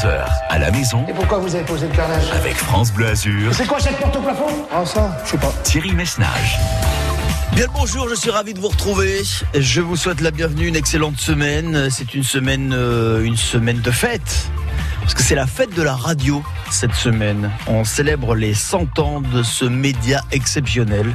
[0.00, 3.52] 11h à la maison Et pourquoi vous avez posé le carrelage avec France Bleu Azur,
[3.52, 4.46] C'est quoi cette porte au plafond?
[4.72, 5.52] Ah ça, je sais pas.
[5.62, 6.58] Thierry Messnage.
[7.52, 9.22] Bien le bonjour, je suis ravi de vous retrouver.
[9.54, 11.90] Je vous souhaite la bienvenue, une excellente semaine.
[11.90, 14.50] C'est une semaine, euh, une semaine de fête.
[15.00, 17.50] Parce que c'est la fête de la radio cette semaine.
[17.66, 21.10] On célèbre les 100 ans de ce média exceptionnel.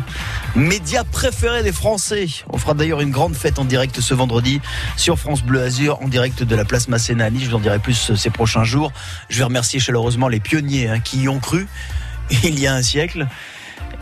[0.56, 2.28] Média préféré des Français.
[2.50, 4.62] On fera d'ailleurs une grande fête en direct ce vendredi
[4.98, 7.30] sur France Bleu Azur, en direct de la place Masséna.
[7.30, 8.92] Je vous en dirai plus ces prochains jours.
[9.30, 11.68] Je vais remercier chaleureusement les pionniers hein, qui y ont cru
[12.44, 13.28] il y a un siècle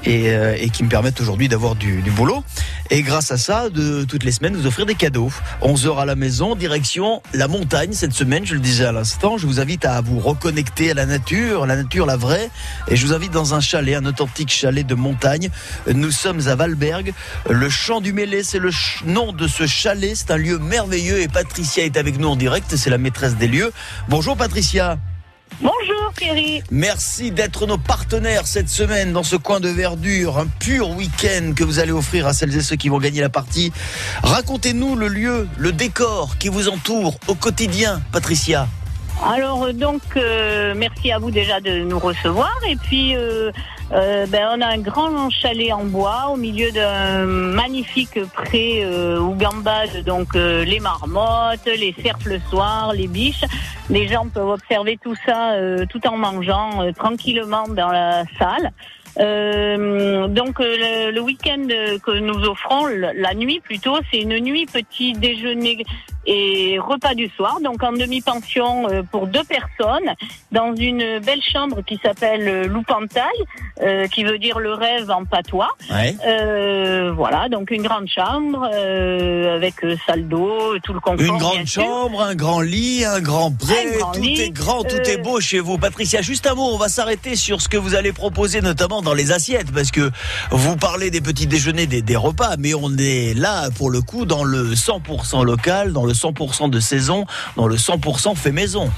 [0.05, 2.44] et, euh, et qui me permettent aujourd'hui d'avoir du, du boulot.
[2.90, 5.32] Et grâce à ça, de toutes les semaines, vous offrir des cadeaux.
[5.62, 9.38] 11 heures à la maison, direction la montagne cette semaine, je le disais à l'instant.
[9.38, 12.50] Je vous invite à vous reconnecter à la nature, la nature, la vraie.
[12.88, 15.50] Et je vous invite dans un chalet, un authentique chalet de montagne.
[15.92, 17.14] Nous sommes à Valberg.
[17.50, 18.72] Le Champ du Mêlé, c'est le
[19.06, 20.16] nom de ce chalet.
[20.16, 22.76] C'est un lieu merveilleux et Patricia est avec nous en direct.
[22.76, 23.72] C'est la maîtresse des lieux.
[24.09, 24.98] Bonjour Patricia.
[25.62, 26.63] Bonjour Thierry.
[26.71, 31.64] Merci d'être nos partenaires cette semaine dans ce coin de verdure, un pur week-end que
[31.64, 33.72] vous allez offrir à celles et ceux qui vont gagner la partie.
[34.23, 38.67] Racontez-nous le lieu, le décor qui vous entoure au quotidien, Patricia.
[39.22, 43.52] Alors euh, donc euh, merci à vous déjà de nous recevoir et puis euh,
[43.92, 48.84] euh, ben, on a un grand chalet en bois au milieu d'un magnifique pré
[49.19, 53.44] où gambadent donc les marmottes, les cerfs le soir, les biches.
[53.89, 55.56] Les gens peuvent observer tout ça
[55.89, 58.72] tout en mangeant tranquillement dans la salle.
[59.17, 61.67] Donc le, week-end
[62.03, 65.84] que nous offrons, la nuit plutôt, c'est une nuit petit déjeuner
[66.25, 70.13] et repas du soir, donc en demi-pension euh, pour deux personnes,
[70.52, 73.23] dans une belle chambre qui s'appelle euh, Loupantaille,
[73.81, 75.69] euh, qui veut dire le rêve en patois.
[75.91, 76.16] Ouais.
[76.25, 81.19] Euh, voilà, donc une grande chambre euh, avec euh, salle d'eau, tout le confort.
[81.25, 84.83] Une grande chambre, un grand lit, un grand pré, Un grand tout lit, est grand,
[84.83, 85.77] tout est beau chez vous.
[85.77, 89.13] Patricia, juste un mot, on va s'arrêter sur ce que vous allez proposer, notamment dans
[89.13, 90.11] les assiettes, parce que
[90.51, 94.25] vous parlez des petits déjeuners, des, des repas, mais on est là, pour le coup,
[94.25, 97.25] dans le 100% local, dans le 100% de saison,
[97.56, 98.90] dans le 100% fait maison.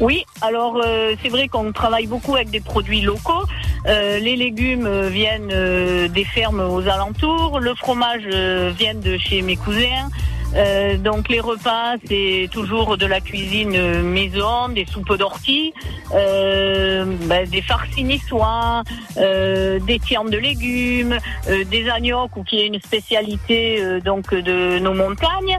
[0.00, 3.44] Oui, alors euh, c'est vrai qu'on travaille beaucoup avec des produits locaux.
[3.86, 8.26] Euh, les légumes euh, viennent des fermes aux alentours, le fromage
[8.76, 10.08] vient de chez mes cousins.
[10.54, 15.72] Euh, donc les repas, c'est toujours de la cuisine euh, maison, des soupes d'ortie,
[16.14, 18.82] euh, ben, des farcis niçois,
[19.16, 21.16] des tiens de légumes,
[21.70, 25.58] des agnocs ou qui est une spécialité donc de nos montagnes.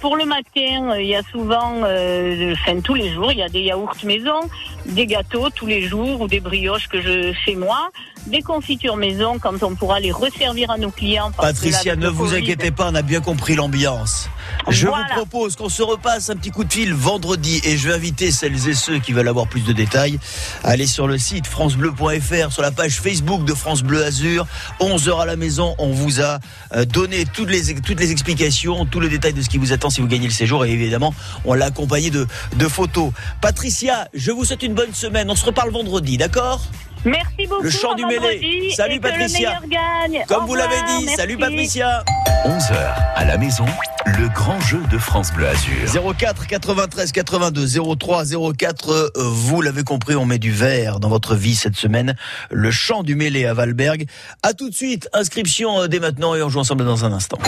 [0.00, 3.62] Pour le matin, il y a souvent, enfin tous les jours, il y a des
[3.62, 4.40] yaourts maison,
[4.86, 7.90] des gâteaux tous les jours ou des brioches que je fais moi,
[8.26, 11.30] des confitures maison quand on pourra les resservir à nos clients.
[11.36, 14.28] Patricia, ne vous inquiétez pas, on a bien compris l'ambiance.
[14.68, 15.06] Je Voilà.
[15.08, 18.30] vous propose qu'on se repasse un petit coup de fil vendredi et je vais inviter
[18.30, 20.18] celles et ceux qui veulent avoir plus de détails
[20.62, 24.46] à aller sur le site francebleu.fr, sur la page Facebook de France Bleu Azur.
[24.80, 26.38] 11h à la maison, on vous a
[26.74, 29.90] euh, donné toutes les, toutes les explications, tous les détails de ce qui vous attend
[29.90, 31.14] si vous gagnez le séjour et évidemment,
[31.44, 33.10] on l'a accompagné de, de photos.
[33.40, 35.30] Patricia, je vous souhaite une bonne semaine.
[35.30, 36.60] On se reparle vendredi, d'accord?
[37.04, 37.62] Merci beaucoup.
[37.62, 38.72] Le chant du mêlé.
[38.74, 39.60] Salut, Patricia.
[39.60, 40.24] Le meilleur gagne.
[40.26, 41.08] Comme Au vous l'avez dit.
[41.08, 41.36] Salut.
[41.36, 42.02] Patricia.
[42.46, 42.74] 11h
[43.14, 43.64] à la maison,
[44.04, 46.14] le grand jeu de France Bleu Azur.
[46.14, 47.66] 04 93 82
[47.98, 48.24] 03
[48.54, 52.14] 04 euh, vous l'avez compris on met du vert dans votre vie cette semaine
[52.50, 54.04] le chant du mêlé à Valberg
[54.42, 57.38] à tout de suite inscription euh, dès maintenant et on joue ensemble dans un instant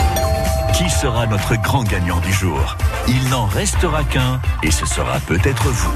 [0.75, 2.75] Qui sera notre grand gagnant du jour?
[3.07, 5.93] Il n'en restera qu'un et ce sera peut-être vous.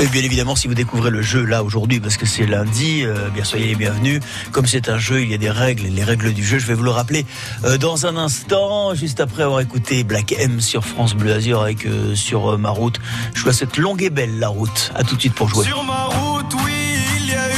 [0.00, 3.30] Et bien évidemment si vous découvrez le jeu là aujourd'hui parce que c'est lundi euh,
[3.30, 4.20] bien soyez les bienvenus.
[4.52, 6.74] Comme c'est un jeu il y a des règles les règles du jeu je vais
[6.74, 7.26] vous le rappeler
[7.64, 11.86] euh, dans un instant juste après avoir écouté Black M sur France Bleu Azur avec
[11.86, 13.00] euh, sur euh, ma route.
[13.34, 14.92] Je vois cette longue et belle la route.
[14.94, 15.64] À tout de suite pour jouer.
[15.64, 16.72] Sur ma route, oui,
[17.20, 17.57] il y a eu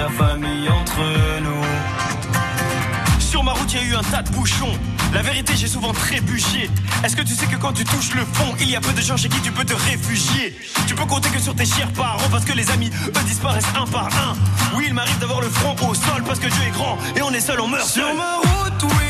[0.00, 1.02] la famille entre
[1.42, 3.20] nous.
[3.20, 4.72] Sur ma route, il y a eu un tas de bouchons.
[5.12, 6.70] La vérité, j'ai souvent trébuché.
[7.04, 9.02] Est-ce que tu sais que quand tu touches le fond, il y a peu de
[9.02, 10.56] gens chez qui tu peux te réfugier?
[10.86, 13.86] Tu peux compter que sur tes chers parents parce que les amis, eux, disparaissent un
[13.86, 14.36] par un.
[14.74, 17.32] Oui, il m'arrive d'avoir le front au sol parce que Dieu est grand et on
[17.32, 18.16] est seul, on meurt Sur seul.
[18.16, 19.09] ma route, oui,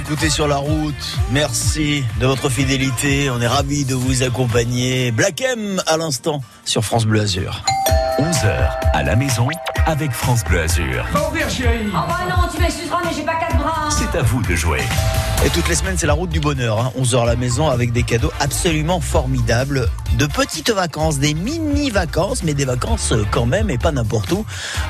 [0.00, 1.18] Écouter sur la route.
[1.30, 3.28] Merci de votre fidélité.
[3.30, 5.10] On est ravis de vous accompagner.
[5.12, 7.62] Black M à l'instant sur France Bleu Azur.
[8.18, 9.46] 11h à la maison
[9.84, 11.04] avec France Bleu Azur.
[11.14, 11.86] Au revoir, chérie.
[11.88, 13.88] Oh bah non, tu m'excuseras, mais j'ai pas quatre bras.
[13.90, 14.80] C'est à vous de jouer.
[15.44, 16.78] Et toutes les semaines, c'est la route du bonheur.
[16.80, 16.92] hein.
[16.98, 19.86] 11h à la maison avec des cadeaux absolument formidables.
[20.18, 24.44] De petites vacances, des mini-vacances, mais des vacances euh, quand même et pas n'importe où.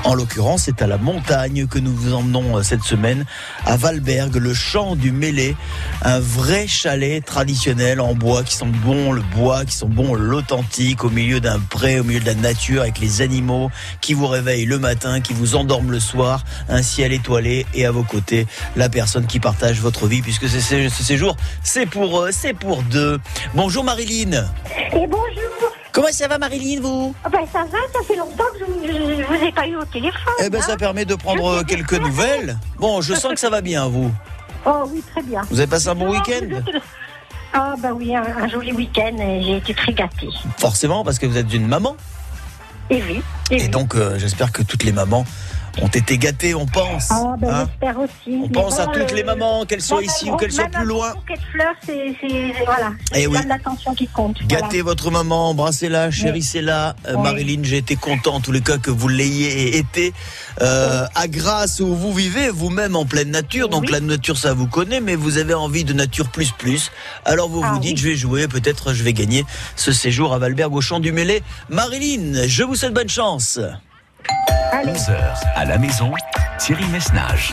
[0.05, 3.25] En l'occurrence, c'est à la montagne que nous vous emmenons euh, cette semaine
[3.65, 5.57] à Valberg, le champ du Mêlé.
[6.03, 11.05] Un vrai chalet traditionnel en bois qui sent bon le bois, qui sent bon l'authentique
[11.05, 13.71] au milieu d'un pré, au milieu de la nature avec les animaux
[14.01, 17.91] qui vous réveillent le matin, qui vous endorment le soir, un ciel étoilé et à
[17.91, 20.59] vos côtés la personne qui partage votre vie puisque ce,
[20.89, 23.21] séjour c'est pour euh, c'est pour deux.
[23.55, 24.47] Bonjour Marilyn.
[24.93, 25.73] Et bonjour.
[25.93, 29.25] Comment ça va Marilyn vous Ah Ben ça va, ça fait longtemps que je ne
[29.25, 30.33] vous ai pas eu au téléphone.
[30.45, 30.65] Eh ben hein.
[30.65, 32.57] ça permet de prendre euh, quelques nouvelles.
[32.79, 34.11] Bon, je sens que ça va bien vous.
[34.65, 35.43] Oh oui, très bien.
[35.51, 36.47] Vous avez passé un bon week-end
[37.53, 40.29] Ah ben oui, un, un joli week-end et j'ai été très gâtée.
[40.59, 41.97] Forcément parce que vous êtes une maman.
[42.91, 43.23] Et oui.
[43.51, 43.69] Et, Et oui.
[43.69, 45.25] donc euh, j'espère que toutes les mamans
[45.83, 47.09] ont été gâtées, on pense.
[47.11, 47.69] Ah ben hein.
[47.69, 48.11] j'espère aussi.
[48.29, 50.67] On Mais pense à toutes euh, les mamans, qu'elles soient ici un ou qu'elles soient
[50.67, 51.13] plus loin.
[51.13, 52.15] de fleurs, c'est
[52.65, 52.93] voilà.
[53.15, 53.39] Eh C'est oui.
[53.47, 54.37] l'attention qui compte.
[54.47, 56.97] Gâtez votre maman, embrassez-la, chérissez-la.
[57.09, 57.17] Euh.
[57.19, 60.13] Marilyn, j'ai été content en tous les cas que vous l'ayez été.
[60.61, 63.69] Euh, à Grasse où vous vivez, vous-même en pleine nature.
[63.69, 63.93] Donc Oui.
[63.93, 66.91] la nature, ça vous connaît, mais vous avez envie de nature plus plus.
[67.25, 67.97] Alors vous Ah vous dites, oui.
[68.03, 69.45] je vais jouer, peut-être je vais gagner
[69.77, 71.43] ce séjour à Valberg au Champ du Mêlé.
[71.69, 73.59] Marilyn, je vous souhaite bonne chance.
[74.73, 74.93] Allez.
[74.93, 75.17] 11h
[75.57, 76.13] à la maison,
[76.59, 77.53] Thierry Messnage.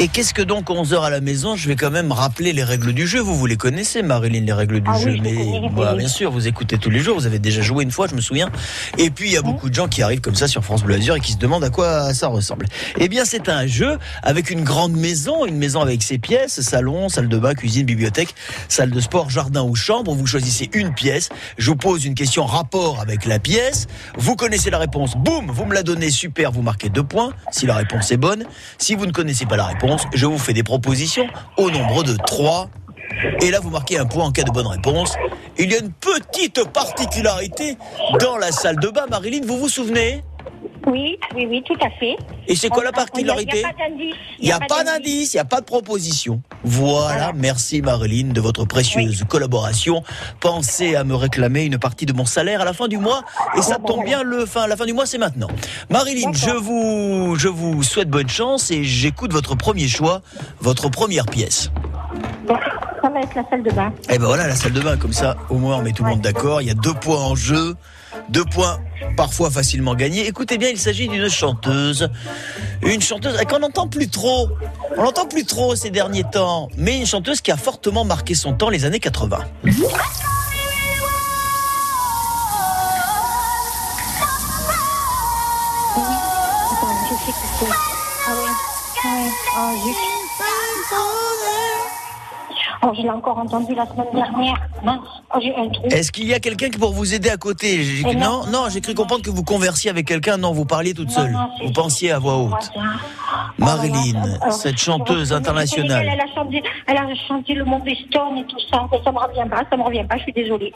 [0.00, 2.92] Et qu'est-ce que donc 11h à la maison Je vais quand même rappeler les règles
[2.92, 3.20] du jeu.
[3.20, 5.12] Vous vous les connaissez, Marilyn, les règles du Ah jeu.
[5.12, 5.96] oui, mais oui.
[5.96, 7.16] bien sûr, vous écoutez tous les jours.
[7.16, 8.50] Vous avez déjà joué une fois, je me souviens.
[8.98, 10.96] Et puis il y a beaucoup de gens qui arrivent comme ça sur France Bleu
[10.96, 12.66] Azur et qui se demandent à quoi ça ressemble.
[12.98, 17.08] Eh bien, c'est un jeu avec une grande maison, une maison avec ses pièces salon,
[17.08, 18.34] salle de bain, cuisine, bibliothèque,
[18.68, 20.12] salle de sport, jardin ou chambre.
[20.12, 21.28] Vous choisissez une pièce.
[21.56, 23.86] Je vous pose une question rapport avec la pièce.
[24.18, 25.14] Vous connaissez la réponse.
[25.16, 26.10] Boum, vous me la donnez.
[26.10, 28.44] Super, vous marquez deux points si la réponse est bonne.
[28.78, 31.26] Si vous ne connaissez pas la réponse, je vous fais des propositions
[31.56, 32.68] au nombre de trois.
[33.40, 35.14] Et là, vous marquez un point en cas de bonne réponse.
[35.58, 37.76] Il y a une petite particularité
[38.20, 39.06] dans la salle de bain.
[39.08, 40.22] Marilyn, vous vous souvenez?
[40.86, 42.16] Oui, oui, oui, tout à fait.
[42.46, 44.14] Et c'est quoi la Il n'y a, particularité pas d'indice.
[44.38, 46.42] Il n'y a pas d'indice, il n'y a pas de proposition.
[46.62, 47.32] Voilà, Voilà.
[47.34, 50.02] merci Marilyn de votre précieuse collaboration.
[50.40, 53.22] Pensez à me réclamer une partie de mon salaire à la fin du mois.
[53.56, 54.18] Et ça bon, tombe voilà.
[54.18, 55.48] bien, le fin, la fin du mois, c'est maintenant.
[55.90, 60.20] Marilyn, je vous, je vous souhaite bonne chance et j'écoute votre premier choix,
[60.60, 61.70] votre première pièce.
[62.46, 62.58] Donc,
[63.02, 63.92] ça va être la salle de bain.
[64.10, 66.10] Et ben voilà, la salle de bain, comme ça, au moins on met tout le
[66.10, 66.60] monde d'accord.
[66.62, 67.74] Il y a deux points en jeu,
[68.28, 68.78] deux points
[69.16, 70.26] parfois facilement gagnés.
[70.26, 72.08] Écoutez bien, il s'agit d'une chanteuse,
[72.82, 74.48] une chanteuse qu'on n'entend plus trop.
[74.96, 78.54] On l'entend plus trop ces derniers temps, mais une chanteuse qui a fortement marqué son
[78.54, 79.38] temps les années 80.
[79.38, 79.48] Attends,
[87.10, 87.66] je sais que c'est.
[89.56, 89.92] Ah oui.
[92.82, 92.86] Oh.
[92.86, 94.56] Oh, je l'ai encore entendu la semaine dernière.
[94.86, 95.38] Oh.
[95.90, 97.80] Est-ce qu'il y a quelqu'un qui pour vous aider à côté?
[98.06, 98.46] Eh Non, non.
[98.50, 100.36] non, j'ai cru comprendre que vous conversiez avec quelqu'un.
[100.36, 101.32] Non, vous parliez toute seule.
[101.32, 102.70] non, Vous pensiez à voix haute.
[103.58, 106.08] Marilyn, Oh cette chanteuse reconnais- internationale.
[106.12, 108.86] Elle a chanté, elle a chanté le monde des Stones et tout ça.
[109.04, 110.16] Ça me revient pas, ça me revient pas.
[110.18, 110.72] Je suis désolée.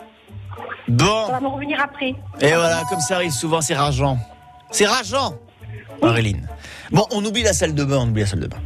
[0.88, 1.26] Bon.
[1.26, 2.14] Ça va me revenir après.
[2.40, 4.18] Et voilà, comme ça arrive souvent, c'est rageant.
[4.70, 5.34] C'est rageant,
[6.02, 6.38] Marilyn.
[6.90, 8.56] Bon, on oublie la salle de bain, on oublie la salle de bain.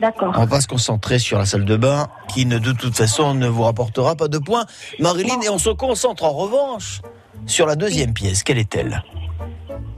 [0.00, 0.32] D'accord.
[0.36, 3.46] On va se concentrer sur la salle de bain, qui ne, de toute façon ne
[3.48, 4.64] vous rapportera pas de points,
[4.98, 7.02] Marilyn, et on se concentre en revanche
[7.46, 8.42] sur la deuxième pièce.
[8.42, 9.02] Quelle est-elle?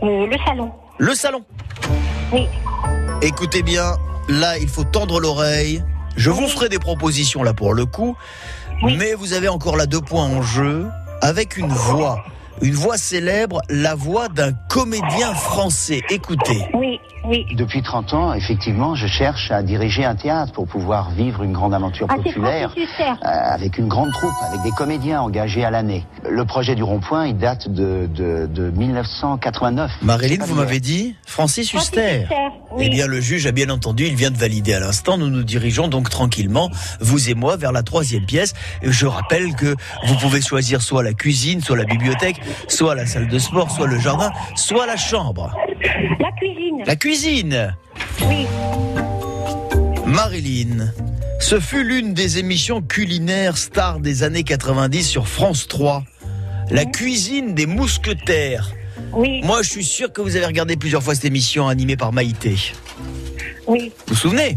[0.02, 0.72] Euh, le salon.
[0.98, 1.44] Le salon.
[2.32, 2.48] Oui.
[3.22, 3.96] Écoutez bien,
[4.28, 5.84] là, il faut tendre l'oreille.
[6.16, 8.16] Je vous ferai des propositions là pour le coup,
[8.82, 8.96] Oui.
[8.98, 10.88] mais vous avez encore là deux points en jeu,
[11.20, 12.24] avec une voix.
[12.62, 16.00] Une voix célèbre, la voix d'un comédien français.
[16.10, 16.64] Écoutez.
[16.74, 17.44] Oui, oui.
[17.56, 21.74] Depuis 30 ans, effectivement, je cherche à diriger un théâtre pour pouvoir vivre une grande
[21.74, 26.06] aventure Ah, populaire euh, avec une grande troupe, avec des comédiens engagés à l'année.
[26.30, 29.90] Le projet du rond-point, il date de, de, de 1989.
[30.02, 32.26] Marilyn, vous m'avez dit Francis Francis Huster.
[32.74, 32.86] Oui.
[32.86, 35.18] Eh bien, le juge a bien entendu, il vient de valider à l'instant.
[35.18, 38.54] Nous nous dirigeons donc tranquillement, vous et moi, vers la troisième pièce.
[38.82, 39.76] Je rappelle que
[40.06, 43.86] vous pouvez choisir soit la cuisine, soit la bibliothèque, soit la salle de sport, soit
[43.86, 45.54] le jardin, soit la chambre.
[46.20, 46.82] La cuisine.
[46.86, 47.76] La cuisine
[48.26, 48.46] Oui.
[50.06, 50.92] Marilyn.
[51.40, 56.04] Ce fut l'une des émissions culinaires stars des années 90 sur France 3.
[56.70, 58.70] La cuisine des mousquetaires.
[59.12, 59.40] Oui.
[59.42, 62.56] Moi, je suis sûr que vous avez regardé plusieurs fois cette émission animée par Maïté.
[63.66, 63.92] Oui.
[64.06, 64.56] Vous vous souvenez?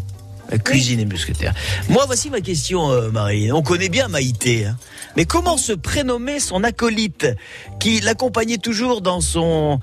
[0.52, 1.54] La cuisine et mousquetaires.
[1.90, 3.52] Moi, voici ma question, euh, Marie.
[3.52, 4.66] On connaît bien Maïté.
[4.68, 4.78] hein.
[5.15, 7.27] Mais comment se prénommait son acolyte
[7.79, 9.79] qui l'accompagnait toujours dans son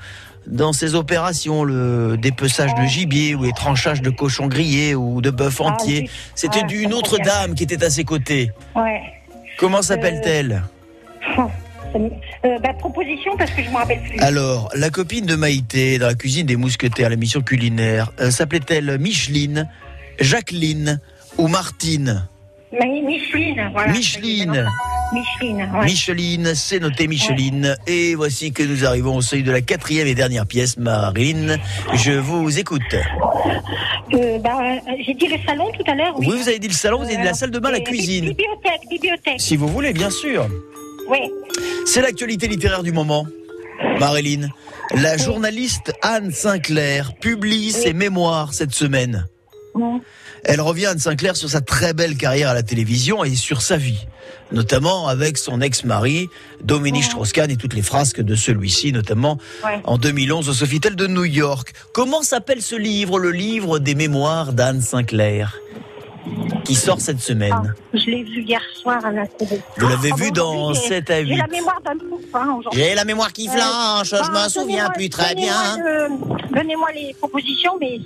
[0.48, 5.30] dans ses opérations, le dépeçage de gibier ou les tranchages de cochons grillés ou de
[5.30, 6.00] bœuf Ah, entier.
[6.02, 6.10] oui.
[6.34, 8.50] C'était Ouais, une autre dame qui était à ses côtés.
[8.74, 9.00] Ouais.
[9.56, 10.64] Comment s'appelle-t-elle?
[11.36, 11.48] Ça
[11.98, 12.10] me-
[12.44, 14.18] euh, bah, proposition parce que je me rappelle plus.
[14.18, 19.68] Alors, la copine de Maïté dans la cuisine des mousquetaires, l'émission culinaire, euh, s'appelait-elle Micheline,
[20.18, 21.00] Jacqueline
[21.38, 22.26] ou Martine?
[22.72, 23.92] Micheline, voilà.
[23.92, 24.66] Micheline.
[25.12, 25.84] Micheline, ouais.
[25.84, 27.76] Micheline, c'est noté Micheline.
[27.86, 31.58] Et voici que nous arrivons au seuil de la quatrième et dernière pièce, Marine.
[31.94, 32.80] Je vous écoute.
[34.14, 36.14] Euh, bah, euh, J'ai dit le salon tout à l'heure.
[36.18, 37.78] Oui, Oui, vous avez dit le salon, vous avez dit la salle de bain, la
[37.78, 38.26] Et- cuisine.
[38.28, 39.40] Bibliothèque, bibliothèque.
[39.40, 40.46] Si vous voulez, bien sûr.
[41.08, 41.18] Oui.
[41.86, 43.26] C'est l'actualité littéraire du moment.
[43.98, 44.48] Marilyn,
[44.94, 49.26] la journaliste Anne Sinclair publie ses mémoires cette semaine.
[50.44, 53.76] Elle revient Anne Sinclair sur sa très belle carrière à la télévision et sur sa
[53.76, 54.06] vie,
[54.50, 56.28] notamment avec son ex-mari
[56.64, 59.80] Dominique Strauss-Kahn et toutes les frasques de celui-ci, notamment Ouais.
[59.84, 61.72] en 2011 au Sofitel de New York.
[61.92, 65.56] Comment s'appelle ce livre, le livre des mémoires d'Anne Sinclair,
[66.64, 69.60] qui sort cette Ah, semaine je l'ai vu hier soir à la télé.
[69.78, 71.92] Vous l'avez Ah, vu dans aujourd'hui, j'ai- 7 à 8 J'ai la mémoire d'un
[72.34, 72.82] hein, aujourd'hui.
[72.82, 73.54] J'ai la mémoire qui Ouais.
[73.56, 75.76] flanche, je Ah, me souviens plus très bien.
[75.76, 76.08] donnez-moi
[76.48, 77.98] le- Donnez-moi les propositions, mais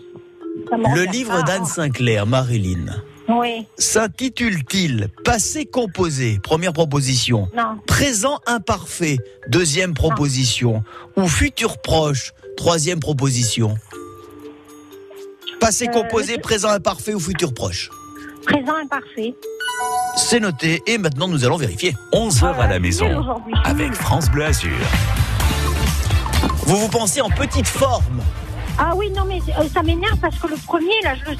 [0.72, 2.86] Le livre d'Anne Sinclair, Marilyn,
[3.28, 7.48] Oui, s'intitule-t-il Passé composé Première proposition.
[7.56, 7.78] non.
[7.86, 9.18] Présent imparfait,
[9.48, 10.82] deuxième proposition.
[11.16, 13.76] Ou futur proche, troisième proposition.
[15.60, 17.90] Passé Euh, composé, le- présent imparfait ou futur proche.
[18.44, 19.34] Présent imparfait.
[20.16, 21.94] C'est noté et maintenant nous allons vérifier.
[22.12, 23.24] 11h à la maison
[23.64, 24.70] avec France Bleu Azur.
[26.62, 28.20] Vous vous pensez en petite forme
[28.78, 31.32] Ah oui, non, mais euh, ça m'énerve parce que le premier, là, je,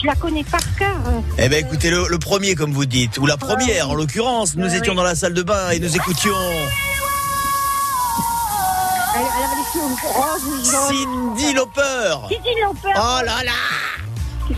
[0.00, 0.96] je la connais par cœur.
[1.38, 4.66] Eh bien écoutez, le, le premier comme vous dites, ou la première en l'occurrence, nous
[4.68, 6.34] Ouais, étions dans la salle de bain et nous écoutions
[9.14, 11.34] Elle, elle avait les cheveux roses, jaunes.
[11.34, 12.14] Cindy Lauper.
[12.28, 12.94] Cindy Lauper.
[12.96, 13.52] Oh là là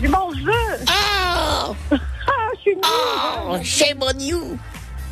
[0.01, 0.85] Je m'en veux.
[0.87, 1.69] Ah
[2.27, 3.63] Ah, je suis nulle.
[3.65, 4.57] Chez mon you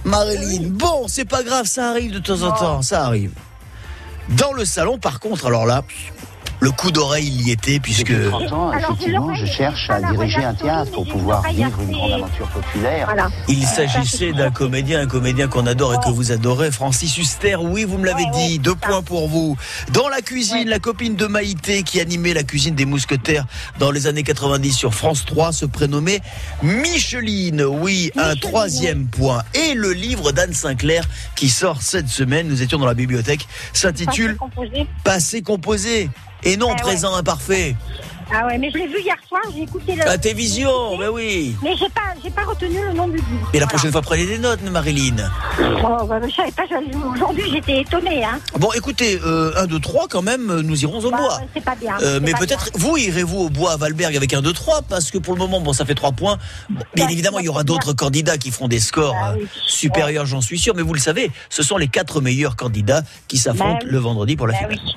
[0.06, 3.32] Marilyn, bon, c'est pas grave, ça arrive de temps en temps, ça arrive.
[4.30, 5.84] Dans le salon, par contre, alors là,
[6.64, 8.10] le coup d'oreille il y était puisque.
[8.14, 11.92] Depuis 30 ans, Alors, effectivement, je cherche à diriger un théâtre pour pouvoir vivre une
[11.92, 13.06] grande aventure populaire.
[13.08, 13.30] Voilà.
[13.50, 17.58] Il s'agissait d'un comédien, un comédien qu'on adore et que vous adorez, Francis Huster.
[17.58, 18.60] Oui, vous me l'avez Ouais, dit.
[18.60, 19.58] Deux points pour vous.
[19.92, 20.64] Dans la cuisine, Ouais.
[20.66, 23.46] la copine de Maïté qui animait la cuisine des mousquetaires
[23.80, 26.22] dans les années 90 sur France 3 se prénommait
[26.64, 27.62] Micheline.
[27.64, 29.42] Oui, un troisième point.
[29.54, 31.04] Et le livre d'Anne Sinclair
[31.36, 34.88] qui sort cette semaine, nous étions dans la bibliothèque, s'intitule Composé.
[35.04, 36.10] Passé composé
[36.46, 36.76] et non ouais.
[36.76, 37.76] présent imparfait.
[38.36, 40.08] Ah ouais, mais je l'ai vu hier soir, j'ai écouté le.
[40.10, 41.56] À tes visions, ben oui.
[41.62, 43.50] Mais j'ai pas, j'ai pas retenu le nom du livre.
[43.54, 45.18] Et la prochaine fois, prenez des notes, Marilyn.
[45.60, 46.64] Oh, bah, je savais pas,
[47.14, 48.24] aujourd'hui j'étais étonnée.
[48.24, 48.40] Hein.
[48.58, 51.42] Bon, écoutez, euh, un, deux, trois, quand même, nous irons au Bah, bois.
[51.54, 51.96] c'est pas bien.
[52.02, 55.34] Euh, mais peut-être, vous irez-vous au bois à Valberg avec un 2-3 parce que pour
[55.34, 56.38] le moment, bon, ça fait 3 points.
[56.70, 57.76] Bon, bien évidemment, il y aura bien.
[57.76, 59.48] d'autres candidats qui feront des scores Bah euh, oui.
[59.68, 60.74] supérieurs, j'en suis sûr.
[60.76, 63.92] Mais vous le savez, ce sont les quatre meilleurs candidats qui s'affrontent Bah oui.
[63.92, 64.80] le vendredi pour la Bah finale.
[64.86, 64.96] oui.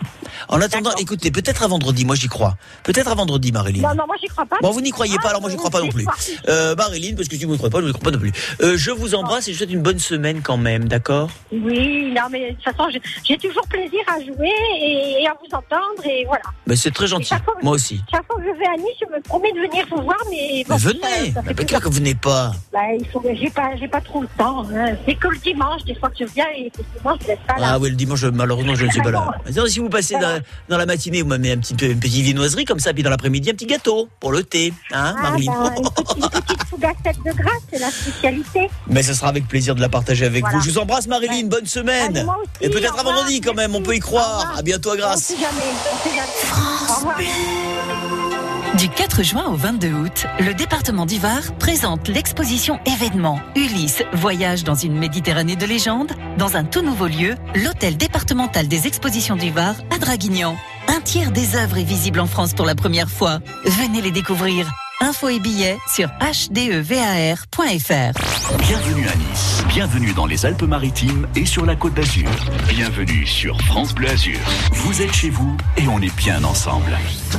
[0.49, 2.57] En attendant, écoutez, peut-être à vendredi, moi j'y crois.
[2.83, 3.83] Peut-être à vendredi, Marilyn.
[3.89, 4.57] Non, non, moi j'y crois pas.
[4.63, 6.07] Bon, vous n'y croyez pas, Ah, alors moi j'y crois pas non j'y plus.
[6.49, 8.33] Euh, Marilyn, parce que si vous ne croyez pas, je ne crois pas non plus.
[8.63, 11.31] Euh, je vous embrasse et je vous souhaite une bonne semaine quand même, d'accord?
[11.53, 12.89] Oui, non, mais de toute façon,
[13.25, 14.51] j'ai- toujours plaisir à jouer
[14.81, 16.43] et, et à vous entendre, et voilà.
[16.67, 18.01] Mais c'est très gentil, fois- moi aussi.
[18.11, 20.37] Chaque fois que je vais à Nice, je me promets de venir vous voir, mais.
[20.57, 22.53] Mais bon, venez, ça- ça mais clair que vous venez pas.
[22.73, 24.67] Bah, il faut, j'ai pas, pas trop le temps.
[24.75, 24.97] hein.
[25.07, 27.67] C'est que le dimanche, des fois que je viens, et effectivement, je laisse pas là.
[27.73, 29.31] Ah oui, le dimanche, malheureusement, je ne suis pas là.
[29.69, 30.41] Si vous passez dans,
[30.71, 33.11] dans la matinée, vous m'amenez un petit peu, une petite viennoiserie comme ça, puis dans
[33.11, 35.53] l'après-midi, un petit gâteau pour le thé, hein, Ah, bah, une,
[35.91, 38.71] petite, fougassette de grâce, c'est la spécialité.
[38.89, 40.59] Mais ce sera avec plaisir de la partager avec Voilà.
[40.59, 40.65] vous.
[40.65, 41.35] Je vous embrasse, Marilyn.
[41.35, 41.43] Ouais.
[41.45, 42.17] Bonne semaine.
[42.17, 44.55] Allez, moi aussi, Et peut-être à vendredi quand même, on peut y croire.
[44.57, 45.23] À bientôt à On Grasse.
[45.23, 45.49] sait jamais,
[45.93, 46.91] on sait jamais.
[46.91, 48.16] Au revoir.
[48.79, 54.65] Du 4 juin au 22 août, le département du Var présente l'exposition événement Ulysse Voyage
[54.65, 59.51] dans une Méditerranée de légende dans un tout nouveau lieu, l'hôtel départemental des expositions du
[59.51, 60.57] Var à Draguignan.
[60.89, 63.39] Un tiers des œuvres est visible en France pour la première fois.
[63.65, 64.71] Venez les découvrir.
[65.01, 66.57] Infos et billets sur hdevar.fr.
[68.59, 72.31] Bienvenue à Nice, bienvenue dans les Alpes-Maritimes et sur la Côte d'Azur.
[72.69, 74.39] Bienvenue sur France Bleu Azur.
[74.73, 76.97] Vous êtes chez vous et on est bien ensemble.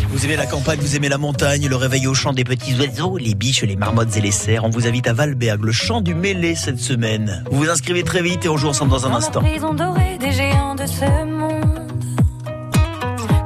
[0.09, 3.17] Vous aimez la campagne, vous aimez la montagne, le réveil au chant des petits oiseaux,
[3.17, 4.63] les biches, les marmottes et les cerfs.
[4.63, 7.43] On vous invite à Valberg, le chant du mêlé cette semaine.
[7.49, 9.41] Vous vous inscrivez très vite et on joue ensemble dans un Dans instant.
[9.41, 11.91] la prison dorée des géants de ce monde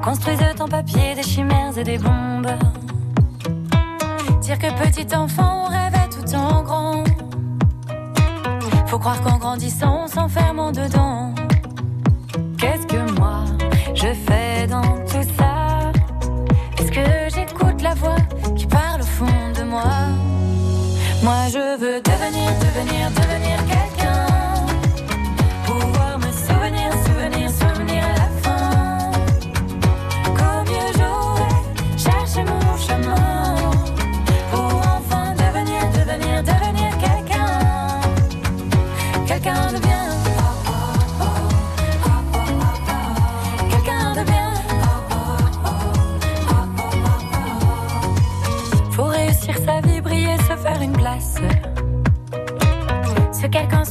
[0.04, 2.48] Construisent en papier des chimères et des bombes
[4.42, 7.04] Dire que petit enfant on rêvait tout en grand.
[8.88, 11.34] Faut croire qu'en grandissant on s'enferme en dedans.
[12.58, 13.46] Qu'est-ce que moi
[13.94, 15.92] je fais dans tout ça?
[16.80, 18.16] Est-ce que j'écoute la voix
[18.56, 19.84] qui parle au fond de moi?
[21.24, 23.91] Moi je veux devenir, devenir, devenir quelqu'un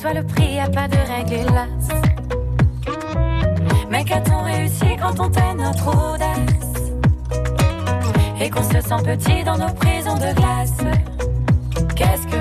[0.00, 1.88] soit le prix, y a pas de règle hélas.
[3.90, 6.92] Mais qu'a-t-on réussi quand on tait notre audace
[8.40, 10.78] Et qu'on se sent petit dans nos prisons de glace?
[11.96, 12.39] Qu'est-ce que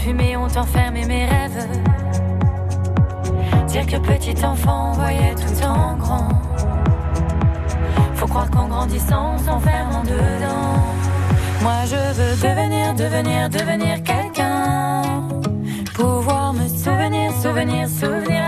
[0.00, 1.68] fumée ont enfermé mes rêves.
[3.68, 6.28] Dire que petit enfant on voyait tout en grand.
[8.14, 10.80] Faut croire qu'en grandissant on s'enferme en dedans.
[11.62, 15.02] Moi je veux devenir, devenir, devenir quelqu'un.
[15.94, 18.39] Pouvoir me souvenir, souvenir, souvenir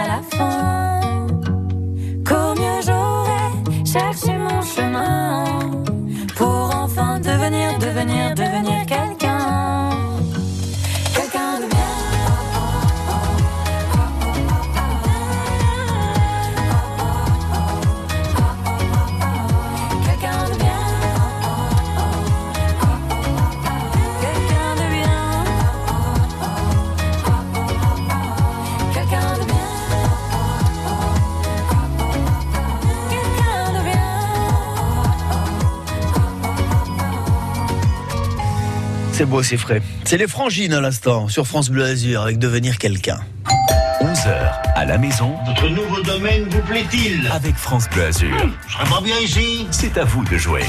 [39.33, 39.81] beau, c'est frais.
[40.05, 43.19] C'est les frangines à l'instant sur France Bleu Azur avec devenir quelqu'un.
[44.03, 48.37] 11h à la maison Votre nouveau domaine vous plaît-il avec France Bleu Azur.
[48.69, 50.65] Je serais pas bien ici C'est à vous de jouer.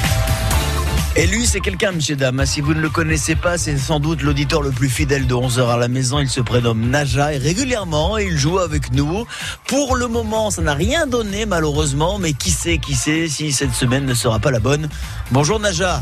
[1.17, 2.45] Et lui, c'est quelqu'un, messieurs, dames.
[2.45, 5.67] Si vous ne le connaissez pas, c'est sans doute l'auditeur le plus fidèle de 11h
[5.69, 6.19] à la maison.
[6.19, 9.25] Il se prénomme Naja et régulièrement, il joue avec nous.
[9.67, 12.17] Pour le moment, ça n'a rien donné, malheureusement.
[12.17, 14.87] Mais qui sait, qui sait si cette semaine ne sera pas la bonne.
[15.31, 16.01] Bonjour Naja.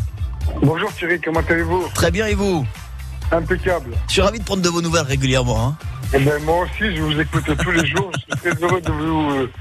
[0.62, 2.66] Bonjour Thierry, comment allez-vous Très bien, et vous
[3.32, 3.92] Impeccable.
[4.08, 5.68] Je suis ravi de prendre de vos nouvelles régulièrement.
[5.68, 5.76] Hein.
[6.14, 8.12] Eh ben, moi aussi, je vous écoute tous les jours.
[8.14, 9.52] Je suis très heureux de vous, euh,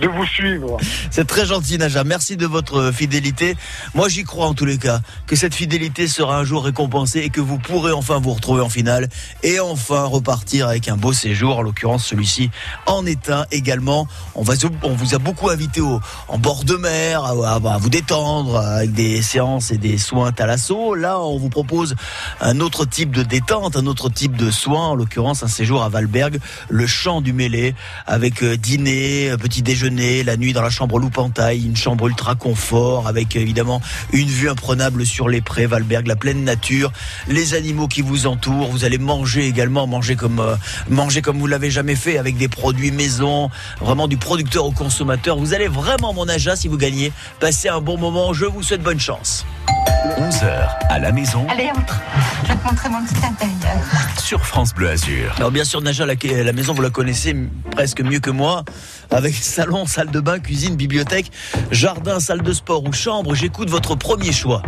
[0.00, 0.76] de vous suivre.
[1.10, 2.04] C'est très gentil, Naja.
[2.04, 3.56] Merci de votre fidélité.
[3.94, 7.30] Moi, j'y crois en tous les cas que cette fidélité sera un jour récompensée et
[7.30, 9.08] que vous pourrez enfin vous retrouver en finale
[9.42, 11.58] et enfin repartir avec un beau séjour.
[11.58, 12.50] En l'occurrence, celui-ci
[12.86, 14.06] en est également.
[14.34, 19.22] On, vous a beaucoup invité au, en bord de mer, à, vous détendre avec des
[19.22, 20.94] séances et des soins Thalasso.
[20.94, 21.96] Là, on vous propose
[22.40, 24.88] un autre type de détente, un autre type de soins.
[24.88, 26.38] En l'occurrence, un séjour à Valberg,
[26.68, 27.74] le champ du mêlé,
[28.06, 33.06] avec euh, dîner, petit déjeuner, la nuit dans la chambre Loupentaille, une chambre ultra confort,
[33.06, 33.82] avec évidemment
[34.14, 36.90] une vue imprenable sur les prés, Valberg, la pleine nature,
[37.28, 38.68] les animaux qui vous entourent.
[38.70, 40.56] Vous allez manger également, manger comme euh,
[40.88, 45.36] manger comme vous l'avez jamais fait, avec des produits maison, vraiment du producteur au consommateur.
[45.36, 48.32] Vous allez vraiment, mon Aja, si vous gagnez, passer un bon moment.
[48.32, 49.44] Je vous souhaite bonne chance.
[50.18, 52.00] 11h à la maison Allez, entre.
[52.44, 53.76] Je vais te montrer mon petit intérieur.
[54.18, 55.34] sur France Bleu Azur.
[55.36, 57.36] Alors bien sûr, Naja, la, la maison, vous la connaissez
[57.72, 58.64] presque mieux que moi,
[59.10, 61.32] avec salon, salle de bain, cuisine, bibliothèque,
[61.72, 63.34] jardin, salle de sport ou chambre.
[63.34, 64.62] J'écoute votre premier choix.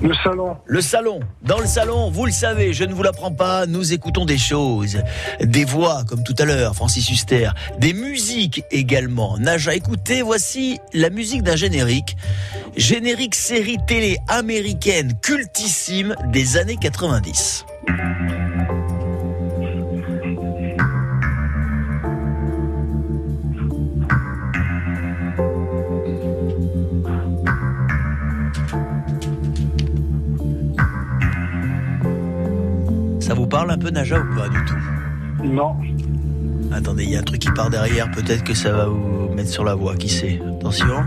[0.00, 0.56] Le salon.
[0.64, 1.20] Le salon.
[1.42, 5.02] Dans le salon, vous le savez, je ne vous l'apprends pas, nous écoutons des choses,
[5.42, 7.50] des voix, comme tout à l'heure, Francis Huster,
[7.80, 9.36] des musiques également.
[9.36, 12.16] Naja, écoutez, voici la musique d'un générique.
[12.78, 17.66] Générique série télé américaine cultissime des années 90.
[33.52, 35.76] Parle un peu Naja ou pas du tout Non.
[36.72, 39.50] Attendez, il y a un truc qui part derrière, peut-être que ça va vous mettre
[39.50, 41.04] sur la voie, qui sait Attention.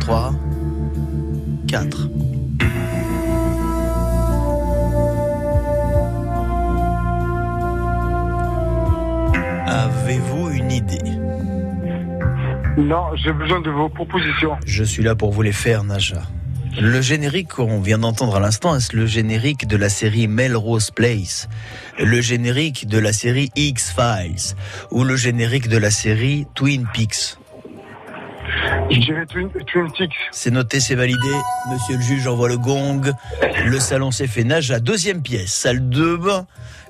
[0.00, 0.34] 3,
[1.66, 2.08] 4.
[9.66, 10.98] Avez-vous une idée
[12.76, 14.58] Non, j'ai besoin de vos propositions.
[14.66, 16.20] Je suis là pour vous les faire, Naja.
[16.78, 21.48] Le générique qu'on vient d'entendre à l'instant, est le générique de la série Melrose Place,
[21.98, 24.54] le générique de la série X-Files
[24.90, 27.38] ou le générique de la série Twin Peaks?
[28.90, 30.14] Je dirais Twin, Twin Peaks.
[30.30, 31.18] C'est noté, c'est validé.
[31.70, 33.00] Monsieur le juge envoie le gong.
[33.64, 35.52] Le salon s'est fait nage à deuxième pièce.
[35.52, 36.46] Salle de bain,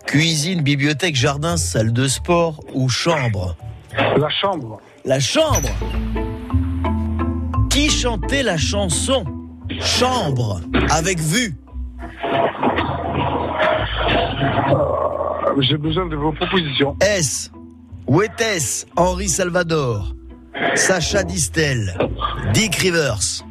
[0.06, 3.56] cuisine, bibliothèque, jardin, salle de sport ou chambre?
[4.16, 4.80] La chambre.
[5.04, 5.70] La chambre.
[7.70, 9.24] Qui chantait la chanson?
[9.80, 10.60] Chambre
[10.90, 11.54] avec vue.
[14.68, 16.96] Euh, J'ai besoin de vos propositions.
[17.00, 17.50] S.
[18.06, 20.14] Où était-ce Henri Salvador
[20.74, 21.96] Sacha Distel
[22.52, 23.42] Dick Rivers?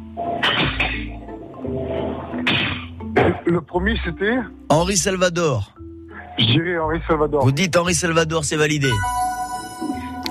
[3.44, 4.36] Le premier, c'était
[4.68, 5.74] Henri Salvador.
[6.38, 7.44] Je dirais Henri Salvador.
[7.44, 8.90] Vous dites Henri Salvador, c'est validé.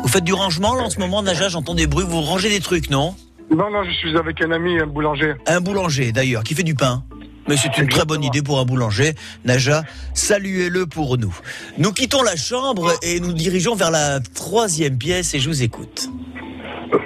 [0.02, 2.60] Vous faites du rangement là en ce moment, Naja, j'entends des bruits, vous rangez des
[2.60, 3.16] trucs, non?
[3.52, 5.36] Non, non, je suis avec un ami, un boulanger.
[5.48, 7.04] Un boulanger d'ailleurs, qui fait du pain.
[7.48, 9.14] Mais c'est une très bonne idée pour un boulanger.
[9.44, 9.84] Naja,
[10.16, 11.38] saluez-le pour nous.
[11.78, 16.10] Nous quittons la chambre et nous dirigeons vers la troisième pièce et je vous écoute.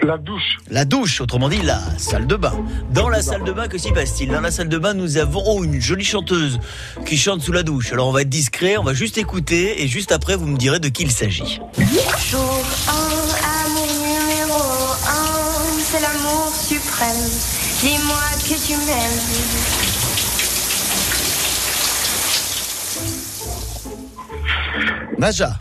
[0.04, 0.58] La douche.
[0.69, 2.54] La douche, autrement dit la salle de bain.
[2.91, 4.30] Dans la salle de bain, que s'y passe-t-il?
[4.30, 6.60] Dans la salle de bain, nous avons oh, une jolie chanteuse
[7.06, 7.91] qui chante sous la douche.
[7.91, 10.80] Alors on va être discret, on va juste écouter et juste après vous me direz
[10.80, 11.60] de qui il s'agit.
[17.00, 17.30] Suprême.
[17.82, 20.30] Dis-moi que tu m'aimes.
[25.18, 25.52] Naja.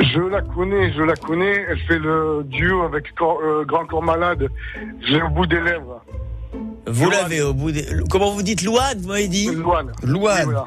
[0.00, 1.66] Je la connais, je la connais.
[1.68, 4.48] Elle fait le duo avec Cor- euh, Grand Corps Malade.
[5.08, 6.02] J'ai au bout des lèvres.
[6.86, 7.84] Vous l'avez au bout des...
[8.10, 9.92] Comment vous dites Louane, vous m'avez dit Louane.
[10.02, 10.44] Louane.
[10.44, 10.66] Voilà.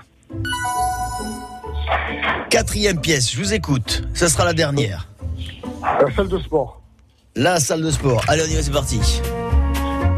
[2.50, 4.04] Quatrième pièce, je vous écoute.
[4.14, 5.08] Ce sera la dernière.
[5.82, 6.82] La salle de sport.
[7.36, 8.24] La salle de sport.
[8.28, 9.00] Allez, on y va, c'est parti.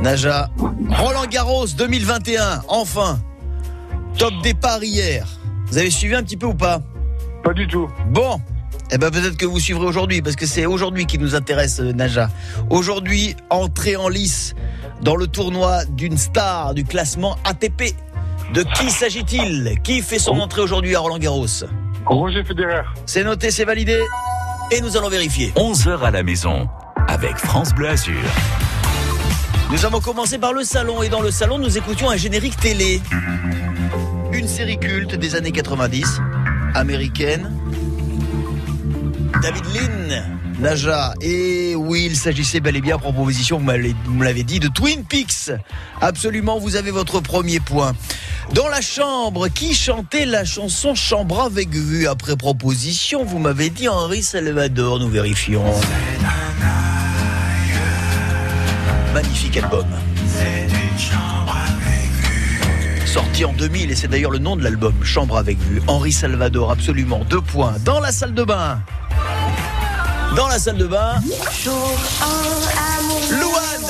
[0.03, 0.49] Naja.
[0.89, 3.19] Roland Garros 2021, enfin.
[4.17, 5.25] Top départ hier.
[5.67, 6.81] Vous avez suivi un petit peu ou pas?
[7.41, 7.89] Pas du tout.
[8.09, 8.37] Bon.
[8.91, 11.93] Eh ben peut-être que vous suivrez aujourd'hui, parce que c'est aujourd'hui qui nous intéresse, euh,
[11.93, 12.29] Naja.
[12.69, 14.55] Aujourd'hui, entrée en lice
[15.01, 17.95] dans le tournoi d'une star du classement ATP.
[18.53, 19.79] De qui s'agit-il?
[19.83, 21.47] Qui fait son entrée aujourd'hui à Roland Garros?
[22.05, 22.83] Roger Federer.
[23.05, 24.01] C'est noté, c'est validé.
[24.69, 25.53] Et nous allons vérifier.
[25.55, 26.67] 11h à la maison
[27.07, 28.19] avec France Bleu Azur.
[29.71, 33.01] Nous avons commencé par le salon et dans le salon nous écoutions un générique télé.
[34.31, 36.19] Une série culte des années 90,
[36.75, 37.51] américaine.
[39.41, 40.23] David Lynn,
[40.59, 41.13] Naja.
[41.21, 43.65] Et oui, il s'agissait bel et bien, proposition, vous
[44.13, 45.51] me l'avez dit, de Twin Peaks.
[46.01, 47.93] Absolument, vous avez votre premier point.
[48.53, 52.07] Dans la chambre, qui chantait la chanson Chambre avec vue?
[52.07, 55.63] Après proposition Vous m'avez dit Henri Salvador, nous vérifions.
[59.13, 59.85] Magnifique album.
[63.05, 65.83] Sorti en 2000 et c'est d'ailleurs le nom de l'album, Chambre avec vue.
[65.87, 67.21] Henri Salvador, absolument.
[67.29, 67.75] Deux points.
[67.85, 68.79] Dans la salle de bain.
[70.35, 71.21] Dans la salle de bain.
[73.29, 73.83] Louane.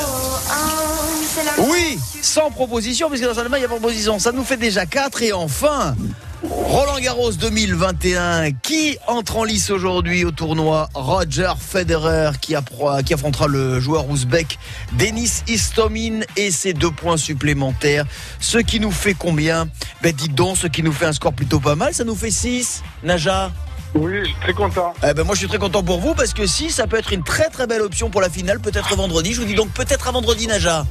[1.69, 4.17] Oui, sans proposition, puisque dans la salle de bain, il y a proposition.
[4.19, 5.95] Ça nous fait déjà 4 et enfin.
[6.43, 10.89] Roland Garros 2021, qui entre en lice aujourd'hui au tournoi?
[10.93, 14.59] Roger Federer qui affrontera le joueur ouzbek
[14.93, 18.05] Denis Istomin et ses deux points supplémentaires.
[18.41, 19.69] Ce qui nous fait combien?
[20.01, 22.31] Ben dites donc, ce qui nous fait un score plutôt pas mal, ça nous fait
[22.31, 23.51] 6, Naja?
[23.95, 24.93] Oui, je suis très content.
[25.07, 27.13] eh ben moi je suis très content pour vous parce que si ça peut être
[27.13, 29.33] une très très belle option pour la finale, peut-être vendredi.
[29.33, 30.85] Je vous dis donc peut-être à vendredi Naja.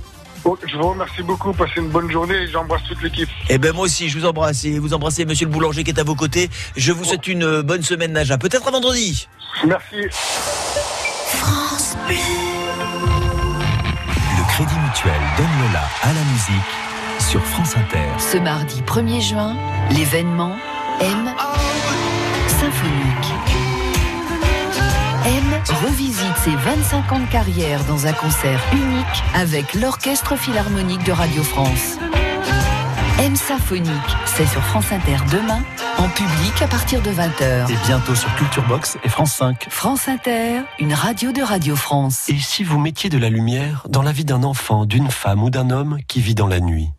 [0.45, 1.53] Oh, je vous remercie beaucoup.
[1.53, 3.29] Passez une bonne journée et j'embrasse toute l'équipe.
[3.49, 6.01] Eh ben moi aussi je vous embrasse et vous embrassez monsieur le boulanger qui est
[6.01, 6.51] à vos côtés.
[6.77, 8.39] Je vous souhaite une euh, bonne semaine Naja.
[8.39, 9.29] Peut-être à vendredi.
[9.67, 9.97] Merci.
[14.37, 16.73] Le Crédit Mutuel donne le la à la musique
[17.31, 18.09] sur France Inter.
[18.19, 19.57] Ce mardi 1er juin,
[19.91, 20.57] l'événement
[21.01, 21.35] M
[22.49, 23.52] Symphonique.
[25.71, 31.45] Revisite ses 25 ans de carrière dans un concert unique avec l'Orchestre Philharmonique de Radio
[31.45, 31.99] France.
[33.21, 33.89] M Symphonique,
[34.27, 35.63] c'est sur France Inter demain,
[35.99, 37.71] en public à partir de 20h.
[37.71, 39.69] Et bientôt sur Culture Box et France 5.
[39.71, 42.29] France Inter, une radio de Radio France.
[42.29, 45.51] Et si vous mettiez de la lumière dans la vie d'un enfant, d'une femme ou
[45.51, 46.91] d'un homme qui vit dans la nuit?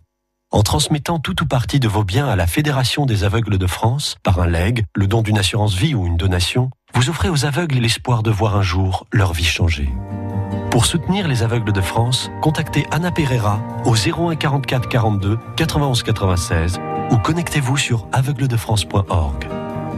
[0.51, 4.15] En transmettant tout ou partie de vos biens à la Fédération des aveugles de France,
[4.23, 7.77] par un legs, le don d'une assurance vie ou une donation, vous offrez aux aveugles
[7.77, 9.89] l'espoir de voir un jour leur vie changer.
[10.71, 16.79] Pour soutenir les aveugles de France, contactez Anna Pereira au 01 44 42 91 96
[17.11, 19.47] ou connectez-vous sur aveugledefrance.org.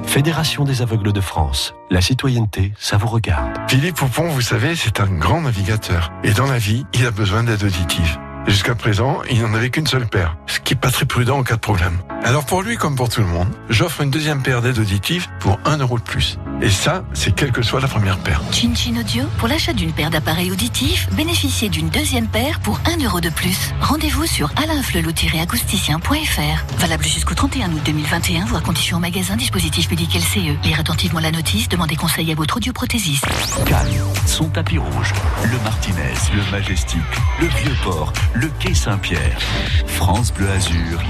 [0.06, 1.74] Fédération des aveugles de France.
[1.90, 3.58] La citoyenneté, ça vous regarde.
[3.68, 6.12] Philippe Poupon, vous savez, c'est un grand navigateur.
[6.24, 8.18] Et dans la vie, il a besoin d'aide auditive.
[8.48, 11.44] Jusqu'à présent, il n'en avait qu'une seule paire, ce qui n'est pas très prudent en
[11.44, 11.98] cas de problème.
[12.24, 15.60] Alors pour lui comme pour tout le monde, j'offre une deuxième paire d'aides auditives pour
[15.66, 16.38] 1 euro de plus.
[16.62, 18.42] Et ça, c'est quelle que soit la première paire.
[18.52, 23.04] Chin Chin Audio, pour l'achat d'une paire d'appareils auditifs, bénéficiez d'une deuxième paire pour 1
[23.04, 23.72] euro de plus.
[23.82, 26.80] Rendez-vous sur alainflelou-acousticien.fr.
[26.80, 30.56] Valable jusqu'au 31 août 2021, voire conditions en magasin, dispositif médical CE.
[30.64, 33.26] Lire attentivement la notice, demandez conseil à votre audioprothésiste.
[33.66, 33.88] Cannes,
[34.26, 37.02] son tapis rouge, le Martinez, le Majestic,
[37.42, 39.40] le Vieux-Port, le Quai Saint-Pierre.
[39.88, 41.02] France Bleu Azur,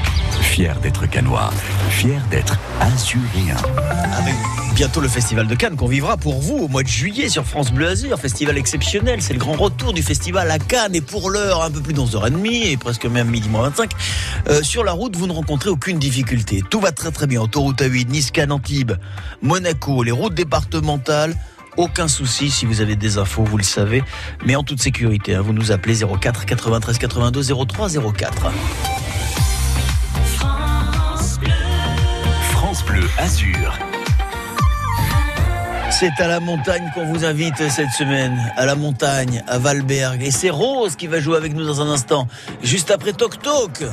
[0.41, 1.51] fier d'être canois,
[1.89, 3.57] fier d'être azuréen.
[4.75, 7.71] Bientôt le festival de Cannes qu'on vivra pour vous au mois de juillet sur France
[7.71, 8.19] Bleu Azur.
[8.19, 11.81] Festival exceptionnel, c'est le grand retour du festival à Cannes et pour l'heure un peu
[11.81, 13.91] plus d'11h30 et presque même midi moins 25.
[14.49, 16.61] Euh, sur la route, vous ne rencontrez aucune difficulté.
[16.69, 17.41] Tout va très très bien.
[17.41, 18.93] Autoroute A8, Nice, Cannes, Antibes,
[19.41, 21.35] Monaco, les routes départementales.
[21.77, 24.03] Aucun souci si vous avez des infos, vous le savez,
[24.45, 25.35] mais en toute sécurité.
[25.35, 25.41] hein.
[25.41, 28.51] vous nous appelez 04 93 82 03 04.
[32.51, 33.77] France Bleu Azur.
[35.91, 40.21] C'est à la montagne qu'on vous invite cette semaine, à la montagne, à Valberg.
[40.23, 42.27] Et c'est Rose qui va jouer avec nous dans un instant,
[42.63, 43.83] juste après Toc Toc.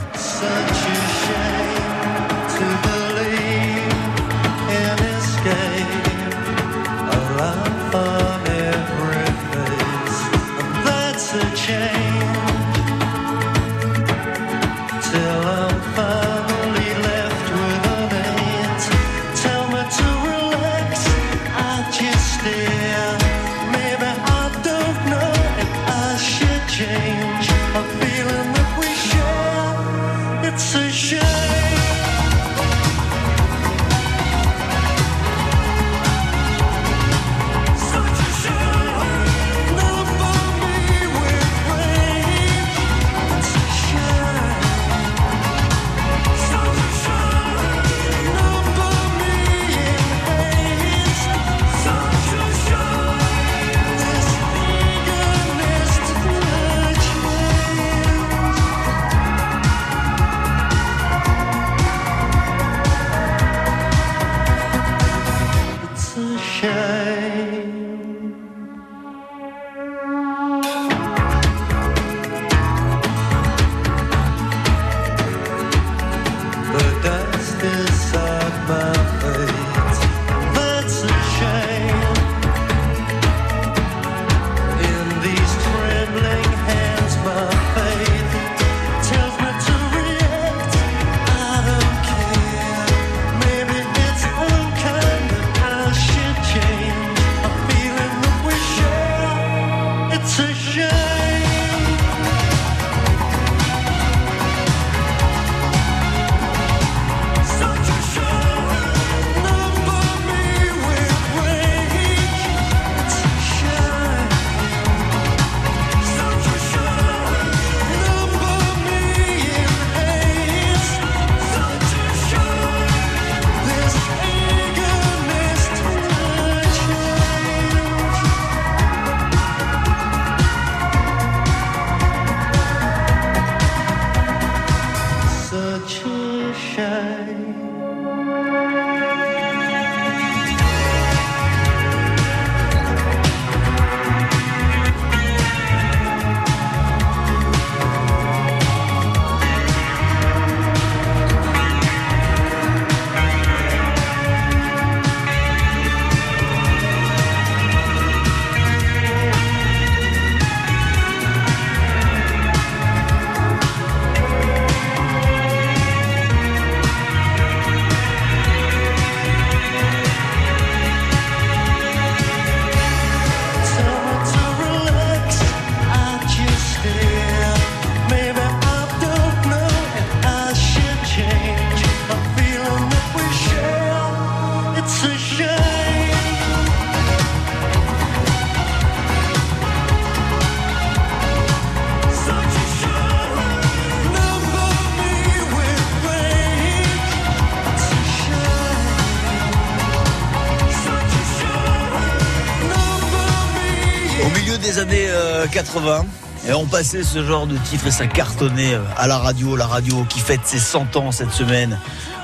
[205.52, 206.06] 80.
[206.48, 209.66] Et on passait ce genre de titre et ça cartonnait euh, à la radio, la
[209.66, 211.78] radio qui fête ses 100 ans cette semaine.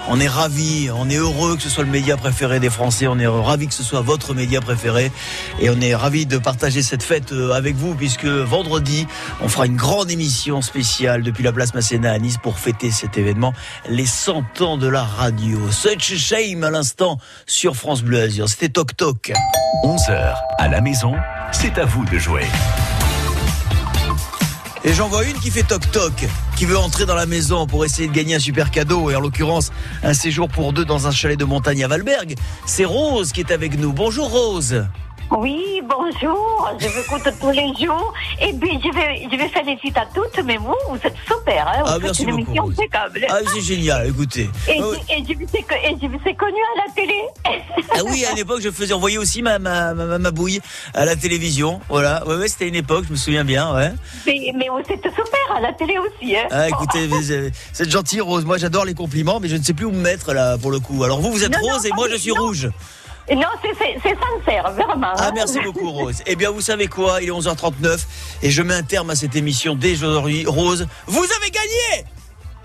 [0.08, 3.18] On est ravis, on est heureux que ce soit le média préféré des Français, on
[3.18, 5.12] est ravis que ce soit votre média préféré
[5.60, 9.06] et on est ravis de partager cette fête euh, avec vous puisque vendredi,
[9.42, 13.18] on fera une grande émission spéciale depuis la place Masséna à Nice pour fêter cet
[13.18, 13.52] événement,
[13.90, 15.70] les 100 ans de la radio.
[15.70, 18.48] Such a shame à l'instant sur France Bleu Azur.
[18.48, 19.32] C'était Toc Toc.
[19.84, 21.14] 11h à la maison,
[21.52, 22.46] c'est à vous de jouer.
[24.84, 26.12] Et j'en vois une qui fait toc toc,
[26.56, 29.20] qui veut entrer dans la maison pour essayer de gagner un super cadeau, et en
[29.20, 29.70] l'occurrence
[30.02, 32.36] un séjour pour deux dans un chalet de montagne à Valberg.
[32.64, 33.92] C'est Rose qui est avec nous.
[33.92, 34.84] Bonjour Rose.
[35.30, 38.14] Oui, bonjour, je vous écoute tous les jours.
[38.40, 41.68] Et puis, je vais, je vais féliciter à toutes, mais vous, vous êtes super.
[41.68, 43.26] Hein, vous Ah, merci une beaucoup, émission impeccable.
[43.28, 44.48] Ah, c'est génial, écoutez.
[44.68, 47.14] Et, Ah je- et je vous ai, et je vous ai connu à la télé.
[47.94, 50.60] Ah oui, à une époque, je faisais envoyer aussi ma, ma, ma, ma bouille
[50.94, 51.80] à la télévision.
[51.90, 53.92] Voilà, ouais, ouais, c'était une époque, je me souviens bien, ouais.
[54.26, 56.36] mais, mais vous êtes super à la télé aussi.
[56.36, 56.46] Hein.
[56.50, 58.46] Ah, écoutez, vous êtes- vous êtes gentil, Rose.
[58.46, 60.80] Moi, j'adore les compliments, mais je ne sais plus où me mettre, là, pour le
[60.80, 61.04] coup.
[61.04, 62.44] Alors, vous, vous êtes Non, non, Rose et moi, du- je suis non.
[62.46, 62.70] rouge.
[63.34, 65.12] Non, c'est- sincère, vraiment.
[65.16, 65.32] Ah, hein.
[65.34, 66.22] merci beaucoup, Rose.
[66.26, 67.20] Eh bien, vous savez quoi?
[67.22, 68.06] Il est 11h39
[68.42, 70.44] et je mets un terme à cette émission dès aujourd'hui.
[70.46, 72.04] Rose, vous avez gagné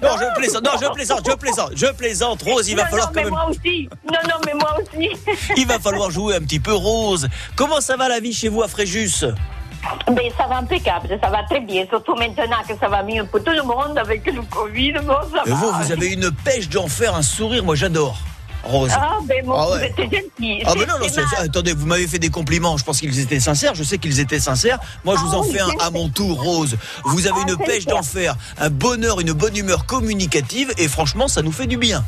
[0.02, 2.41] Non, je plaisante, non, je plaisante, je plaisante, je plaisante.
[2.43, 3.34] Rose, il va non, falloir non, quand mais même.
[3.34, 3.89] moi aussi.
[4.06, 5.10] Non, non, mais moi aussi.
[5.58, 7.27] Il va falloir jouer un petit peu, Rose.
[7.56, 9.25] Comment ça va la vie chez vous à Fréjus?
[10.10, 11.85] Mais ça va impeccable, ça va très bien.
[11.90, 14.94] Surtout maintenant que ça va mieux pour tout le monde avec le Covid.
[15.04, 15.56] Bon, ça Et va.
[15.56, 18.17] vous, vous avez une pêche d'enfer, un sourire, moi j'adore.
[18.64, 18.92] Rose.
[18.94, 20.64] Ah, ben bon, Ah vous êtes gentil.
[20.66, 20.96] Ah ben non,
[21.40, 24.40] attendez, vous m'avez fait des compliments, je pense qu'ils étaient sincères, je sais qu'ils étaient
[24.40, 24.80] sincères.
[25.04, 26.78] Moi, je vous Ah en oui, fais un à mon tour, Rose.
[27.06, 31.42] Vous avez Ah, une pêche d'enfer, un bonheur, une bonne humeur communicative, et franchement, ça
[31.42, 32.04] nous fait du bien.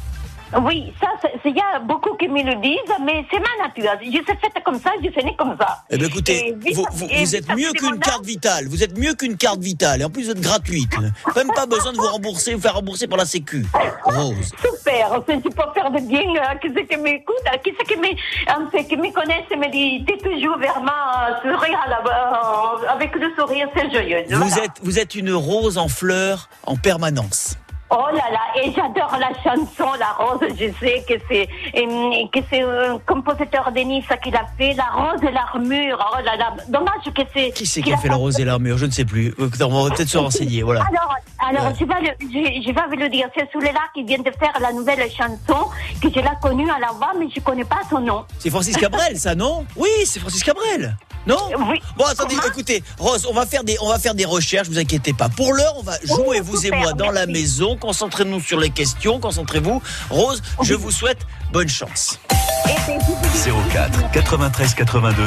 [0.63, 1.07] Oui, ça,
[1.43, 3.91] il y a beaucoup qui me le disent, mais c'est ma nature.
[4.01, 5.83] Je suis faite comme ça, je suis née comme ça.
[5.89, 8.67] Eh bien, écoutez, vous, vous- êtes mieux qu'une carte vitale.
[8.69, 10.01] Vous êtes mieux qu'une carte vitale.
[10.01, 10.93] Et en plus, vous êtes gratuite.
[11.35, 13.65] Même pas besoin de vous rembourser, vous faire rembourser par la Sécu.
[14.03, 14.51] Rose.
[14.61, 17.85] Super, si tu peux faire de bien, euh, qui c'est qui m'écoute, euh, qui c'est
[17.85, 20.91] qui me, euh, c'est qui me connaissent et me dit, t'es toujours vraiment
[21.27, 24.23] euh, sourire la, euh, avec le sourire, c'est joyeux.
[24.29, 27.57] Vous êtes, vous êtes une rose en fleurs en permanence.
[27.91, 32.39] Oh là là, et j'adore la chanson La Rose, je sais que c'est euh, que
[32.49, 36.03] c'est un compositeur de Nice qui l'a fait, La Rose et l'armure.
[36.11, 37.51] Oh là là, dommage que c'est...
[37.51, 38.77] Qui c'est qui a fait la rose et l'armure?
[38.79, 39.27] Je ne sais plus.
[39.37, 40.63] Écoutez, On va peut-être se renseigner.
[40.63, 40.83] Voilà.
[40.89, 41.15] Alors,
[41.47, 41.73] alors Ouais.
[41.79, 44.53] je, vais le, je, je vais vous le dire, c'est celui-là qui vient de faire
[44.59, 45.69] la nouvelle chanson,
[46.01, 48.25] que je l'ai connue à la voix, mais je ne connais pas son nom.
[48.39, 49.65] C'est Francis Cabrel, ça, non?
[49.75, 50.97] Oui, c'est Francis Cabrel.
[51.27, 51.37] Non?
[51.71, 51.81] Oui.
[51.97, 54.77] Bon, attendez, Comment écoutez, Rose, on va faire des, on va faire des recherches, vous
[54.77, 55.27] inquiétez pas.
[55.27, 57.41] Pour l'heure, on va jouer, vous et moi, dans la merci.
[57.75, 59.81] Concentrez-nous sur les questions, concentrez-vous.
[60.09, 61.19] Rose, je vous souhaite
[61.51, 62.19] bonne chance.
[62.67, 65.23] Et puis, je vous dis- 04 93 82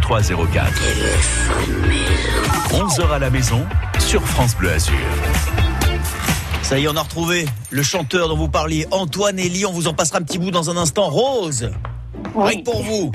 [0.00, 0.72] 03 04.
[2.72, 3.64] 11h à la maison
[3.98, 4.94] sur France Bleu Azur.
[6.62, 9.66] Ça y est, on a retrouvé le chanteur dont vous parliez, Antoine Elie.
[9.66, 11.08] On vous en passera un petit bout dans un instant.
[11.08, 11.70] Rose,
[12.36, 13.10] rien que pour vous.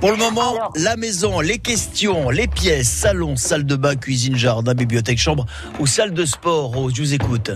[0.00, 4.36] Pour le moment, Alors- la maison, les questions, les pièces, salon, salle de bain, cuisine,
[4.36, 5.46] jardin, bibliothèque, chambre
[5.78, 6.72] ou salle de sport.
[6.74, 7.50] Rose, je vous écoute.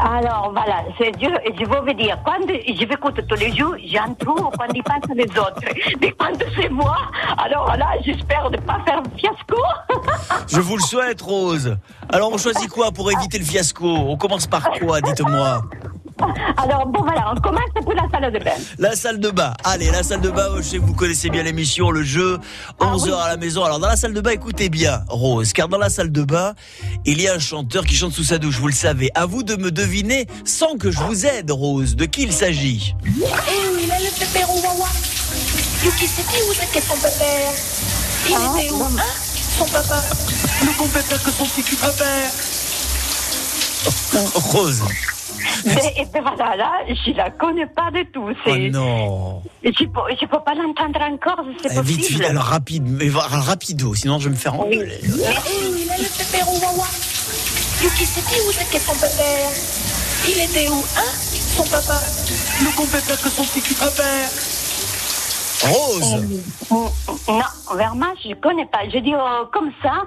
[0.00, 3.74] Alors voilà, c'est Dieu, et je veux vous dire, quand je m'écoute tous les jours,
[3.84, 5.60] j'en trouve quand ils pensent les autres.
[6.00, 6.96] Mais quand c'est moi,
[7.36, 9.56] alors là, j'espère ne pas faire un fiasco.
[10.48, 11.76] Je vous le souhaite, Rose.
[12.10, 13.86] Alors, on choisit quoi pour éviter le fiasco?
[13.86, 15.62] On commence par quoi, dites-moi?
[16.56, 18.50] Alors bon voilà, on commence pour la salle de bain.
[18.78, 19.54] La salle de bain.
[19.64, 22.38] Allez, la salle de bain, je sais que vous connaissez bien l'émission, le jeu,
[22.80, 23.64] 11h à la maison.
[23.64, 26.54] Alors, dans la salle de bain, écoutez bien, Rose, car dans la salle de bain,
[27.04, 29.10] il y a un chanteur qui chante sous sa douche, vous le savez.
[29.14, 32.94] À vous de me deviner, sans que je vous aide, Rose, de qui il s'agit.
[33.06, 33.10] Eh
[33.74, 34.88] oui, là, le pépère au wawa.
[35.84, 37.52] Yuki, c'était où qu'est son pépère
[38.26, 39.02] Il était où, hein
[39.56, 40.02] Son papa.
[40.62, 41.76] Le que son petit.
[44.34, 44.82] Rose.
[45.66, 48.28] Et, et ben voilà, là, je la connais pas du tout.
[48.30, 49.42] Oh C'est, non.
[49.64, 51.84] je peux, je peux pas l'entendre encore, c'est Eh, possible.
[51.84, 55.00] vite, vite, alors rapide, mais rapido, sinon je vais me faire engueuler.
[55.02, 56.86] Eh oui, là, le pépère au wawa.
[57.82, 59.50] Yuki, c'était où c'est qu'est son pépère
[60.28, 61.10] Il était où, hein
[61.56, 62.00] Son papa?
[62.60, 64.28] Le bon pépère que son petit préfère.
[65.60, 66.24] Rose.
[66.70, 67.42] Non,
[67.74, 68.88] vraiment, je connais pas.
[68.92, 70.04] Je dis euh, comme ça,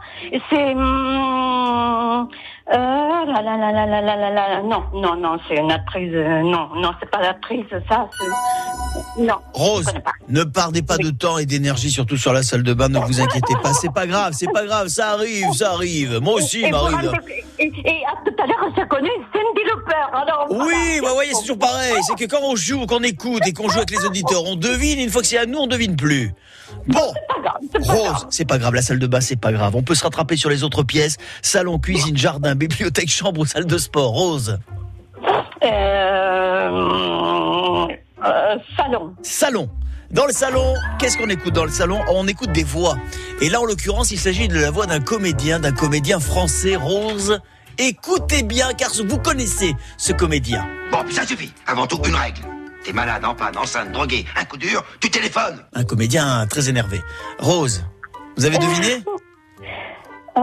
[0.50, 0.72] c'est.
[0.74, 2.28] hum,
[4.64, 9.22] non, non, non, c'est une apprise, euh, non, non, c'est pas la prise, ça, c'est...
[9.24, 9.36] non.
[9.54, 9.92] Rose,
[10.30, 13.20] ne perdez pas de temps et d'énergie, surtout sur la salle de bain, ne vous
[13.20, 17.12] inquiétez pas, c'est pas grave, c'est pas grave, ça arrive, ça arrive, moi aussi, m'arrive.
[17.60, 17.68] Et,
[18.06, 20.48] à ah, tout à l'heure, ça connaît Cindy Lauper, alors...
[20.50, 23.54] Oui, vous bah, voyez, c'est toujours pareil, c'est que quand on joue, qu'on écoute et
[23.54, 25.96] qu'on joue avec les auditeurs, on devine, une fois que c'est à nous, on devine
[25.96, 26.32] plus.
[26.88, 27.14] Bon,
[27.80, 29.76] Rose, c'est pas grave, la salle de bain, c'est pas grave.
[29.76, 31.18] On peut se rattraper sur les autres pièces.
[31.42, 34.12] Salon, cuisine, jardin, bibliothèque, chambre ou salle de sport.
[34.12, 34.60] Rose.
[35.64, 35.70] Euh,
[38.26, 39.14] euh, salon.
[39.22, 39.70] Salon.
[40.12, 42.02] Dans le salon, qu'est-ce qu'on écoute dans le salon?
[42.10, 42.98] On écoute des voix.
[43.40, 47.40] Et là, en l'occurrence, il s'agit de la voix d'un comédien, d'un comédien français, Rose.
[47.78, 50.68] Écoutez bien, car vous connaissez ce comédien.
[50.92, 51.54] Bon, ça suffit.
[51.66, 52.42] Avant tout, une règle.
[52.84, 55.64] T'es malade, en panne, enceinte, drogué, un coup dur, tu téléphones.
[55.74, 57.00] Un comédien très énervé.
[57.40, 57.86] Rose,
[58.38, 59.04] vous avez deviné
[60.38, 60.42] Euh,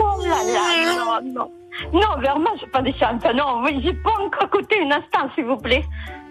[0.00, 1.50] Oh là là, non, non.
[1.92, 3.24] Non, vraiment, j'ai pas des chantes.
[3.34, 5.84] Non, oui, j'ai pas encore écouté un instant, s'il vous plaît.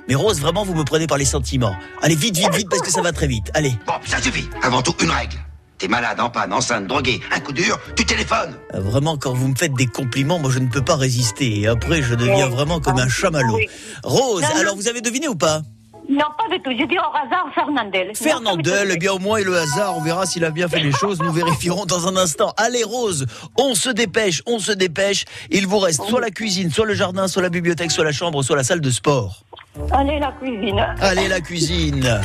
[0.07, 1.75] Mais Rose, vraiment, vous me prenez par les sentiments.
[2.01, 3.49] Allez, vite, vite, vite, parce que ça va très vite.
[3.53, 3.73] Allez.
[3.87, 4.49] Bon, ça suffit.
[4.63, 5.37] Avant tout, une règle.
[5.79, 8.53] T'es malade, en panne, enceinte, drogué, un coup dur, tu téléphones.
[8.75, 11.61] Euh, Vraiment, quand vous me faites des compliments, moi, je ne peux pas résister.
[11.61, 13.57] Et après, je deviens vraiment comme un chamallow.
[14.03, 14.59] Rose, Non, non.
[14.59, 15.61] alors vous avez deviné ou pas?
[16.09, 16.71] Non, pas du tout.
[16.77, 18.11] J'ai dit au hasard Fernandel.
[18.15, 20.91] Fernandel, eh bien au moins et le hasard, on verra s'il a bien fait les
[20.91, 22.51] choses, nous vérifierons dans un instant.
[22.57, 23.25] Allez Rose,
[23.57, 25.23] on se dépêche, on se dépêche.
[25.51, 28.41] Il vous reste soit la cuisine, soit le jardin, soit la bibliothèque, soit la chambre,
[28.43, 29.43] soit la salle de sport.
[29.91, 30.83] Allez, la cuisine.
[30.99, 32.21] Allez la cuisine.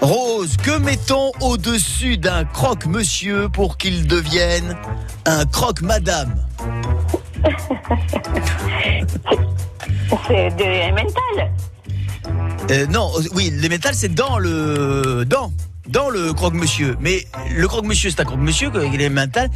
[0.00, 4.76] Rose, que mettons au-dessus d'un croque-monsieur pour qu'il devienne
[5.26, 6.44] un croque-madame
[10.26, 11.52] C'est de mental.
[12.70, 15.24] Euh, non, euh, oui, les métals, c'est dans le.
[15.26, 15.52] dans.
[15.88, 16.96] Dans le croque-monsieur.
[17.00, 19.48] Mais le croque-monsieur, c'est un croque-monsieur, il est mental.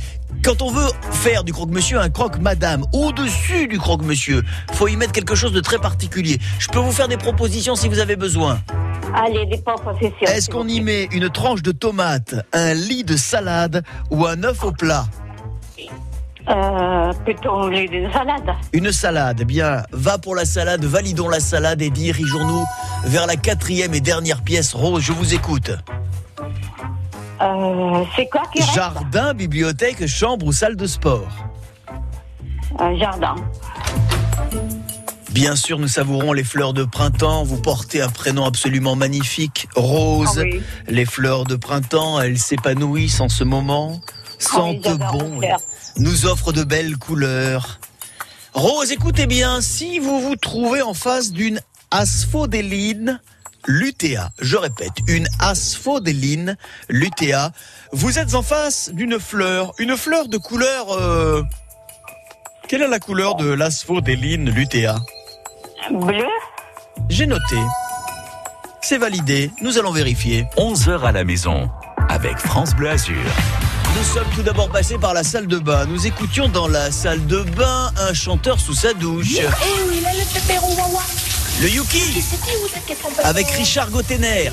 [0.43, 5.35] Quand on veut faire du croque-monsieur un croque-madame, au-dessus du croque-monsieur, faut y mettre quelque
[5.35, 6.39] chose de très particulier.
[6.59, 8.61] Je peux vous faire des propositions si vous avez besoin.
[9.15, 10.27] Allez, des propositions.
[10.27, 14.65] Est-ce qu'on y met une tranche de tomate, un lit de salade ou un œuf
[14.65, 15.05] au plat
[16.49, 18.57] Euh, plutôt les des salades.
[18.73, 22.65] Une salade, eh bien, va pour la salade, validons la salade et dirigeons-nous
[23.05, 24.75] vers la quatrième et dernière pièce.
[24.75, 25.71] Rose, je vous écoute.
[27.43, 31.29] Euh, c'est quoi qui reste Jardin, bibliothèque, chambre ou salle de sport
[32.79, 33.35] Un jardin.
[35.31, 37.43] Bien sûr, nous savourons les fleurs de printemps.
[37.43, 40.39] Vous portez un prénom absolument magnifique, Rose.
[40.39, 40.63] Ah oui.
[40.89, 44.01] Les fleurs de printemps, elles s'épanouissent en ce moment,
[44.39, 45.41] sentent Ah j'adore bon,
[45.97, 47.81] nous offrent de belles couleurs.
[48.53, 53.21] Rose, écoutez bien, si vous vous trouvez en face d'une asphodéline
[53.67, 56.57] lutea, je répète, une asphodéline
[56.89, 57.53] lutea,
[57.93, 60.93] vous êtes en face d'une fleur, une fleur de couleur...
[60.93, 61.43] euh,
[62.69, 64.97] Quelle est la couleur de l'asphodéline lutea
[65.91, 66.25] Bleu
[67.09, 67.57] J'ai noté.
[68.81, 70.45] C'est validé, nous allons vérifier.
[70.57, 71.71] 11h à la maison
[72.09, 73.17] avec France Bleu Azur.
[73.97, 75.85] Nous sommes tout d'abord passés par la salle de bain.
[75.87, 79.37] Nous écoutions dans la salle de bain un chanteur sous sa douche.
[79.39, 81.03] Eh oui, là, le pépéro wawa.
[81.61, 82.23] Le Yuki
[83.25, 84.51] avec Richard où hein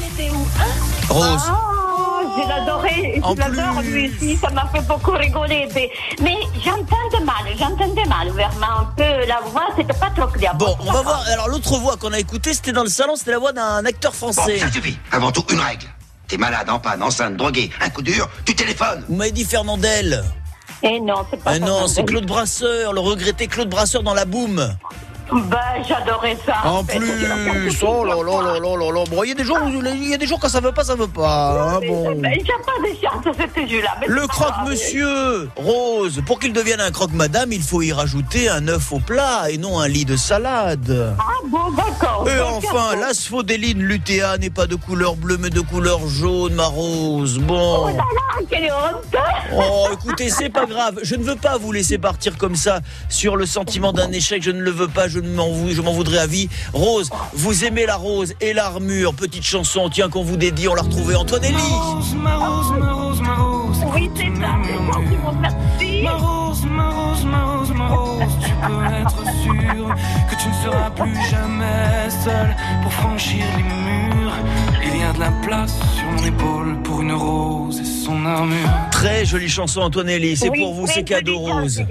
[1.10, 1.42] Rose.
[1.50, 3.20] Oh, je l'adorais.
[3.24, 3.92] En Je l'adore plus.
[3.92, 4.38] lui aussi.
[4.38, 5.68] Ça m'a fait beaucoup rigoler.
[5.74, 5.90] Mais-
[6.22, 7.36] Mais j'entendais mal.
[7.58, 8.30] J'entendais mal.
[8.30, 10.54] Vraiment, un peu la voix, c'était pas trop clair.
[10.56, 11.24] Bon, on va voir.
[11.32, 14.12] Alors l'autre voix qu'on a écoutée, c'était dans le salon, c'était la voix d'un acteur
[14.12, 14.60] Bon, français.
[14.60, 14.98] ça suffit.
[15.12, 15.88] Avant tout, une règle.
[16.28, 19.04] T'es malade, en panne, enceinte, drogué, un coup dur, tu téléphones.
[19.10, 20.24] Vous m'avez dit Fernandel.
[20.84, 22.04] Et non, c'est pas Ah non, c'est.
[22.06, 24.76] Claude Brasseur, le regretté Claude Brasseur dans la boum.
[25.32, 25.58] Bah,
[25.88, 26.56] j'adorais ça.
[26.66, 26.98] En fait.
[27.00, 29.04] plus, oh là là là là là là.
[29.10, 30.72] Bon, il y a des jours, où- il y a des jours quand ça veut
[30.72, 31.76] pas, ça veut pas.
[31.76, 32.16] hein, bon.
[32.20, 33.96] Ben, J'ai pas de chance, ce jeu-là.
[34.02, 34.52] mais Le c'est pas grave.
[34.54, 39.50] croque-monsieur, Rose, pour qu'il devienne un croque-madame, il faut y rajouter un œuf au plat
[39.50, 41.16] et non un lit de salade.
[41.20, 42.26] Ah bon, d'accord.
[42.28, 47.38] Et enfin, l'asphodéline lutea n'est pas de couleur bleue mais de couleur jaune, ma Rose.
[47.40, 47.88] Oh Bon.
[47.88, 49.16] là là, quelle honte
[49.56, 51.00] Oh, écoutez, c'est pas grave.
[51.04, 54.42] Je ne veux pas vous laisser partir comme ça sur le sentiment d'un échec.
[54.44, 55.08] Je ne le veux pas.
[55.08, 56.50] Je je m'en voudrais à vie.
[56.74, 59.14] Rose, vous aimez la rose et l'armure.
[59.14, 60.68] Petite chanson, tiens, qu'on vous dédie.
[60.68, 61.16] On l'a retrouvée.
[61.16, 61.54] Antoine Elie.
[61.54, 63.78] Ma rose, ma rose, ma rose.
[63.94, 64.70] Oui, c'est ça, c'est
[65.10, 66.02] c'est bon, merci.
[66.04, 68.34] Ma rose, ma rose, ma rose, ma rose.
[68.44, 69.96] Tu peux être sûr
[70.30, 74.34] que tu ne seras plus jamais seul pour franchir les murs.
[74.92, 78.68] Il y a de la place sur mon épaule pour une rose et son armure.
[78.92, 80.36] Très jolie chanson, Antoine Elie.
[80.36, 81.82] C'est Oui, pour vous, c'est cadeau, Rose.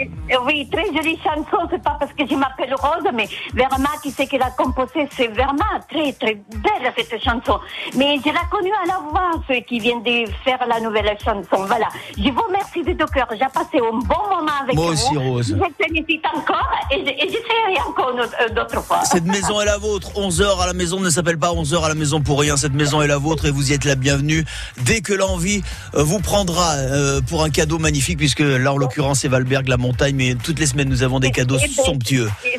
[0.45, 1.67] Oui, très jolie chanson.
[1.71, 5.29] C'est pas parce que je m'appelle Rose, mais Verma, qui c'est qu'elle a composé, c'est
[5.29, 5.65] Verma.
[5.89, 7.59] Très, très belle cette chanson.
[7.97, 11.65] Mais je l'ai connue à la voix, ceux qui viennent de faire la nouvelle chanson.
[11.67, 11.89] Voilà.
[12.17, 13.27] Je vous remercie de tout cœur.
[13.33, 14.93] J'ai passé un bon moment avec Moi vous.
[14.93, 15.49] aussi, Rose.
[15.49, 19.03] Je vous félicite encore et, je- et j'essaierai encore euh, d'autres fois.
[19.05, 20.11] Cette maison est la vôtre.
[20.17, 22.57] 11h à la maison ne s'appelle pas 11h à la maison pour rien.
[22.57, 24.45] Cette maison est la vôtre et vous y êtes la bienvenue.
[24.83, 25.63] Dès que l'envie
[25.95, 29.77] euh, vous prendra euh, pour un cadeau magnifique, puisque là, en l'occurrence, c'est Valberg, la
[29.77, 32.31] montagne, mais toutes les semaines, nous avons des cadeaux Et- et- somptueux.
[32.45, 32.59] et-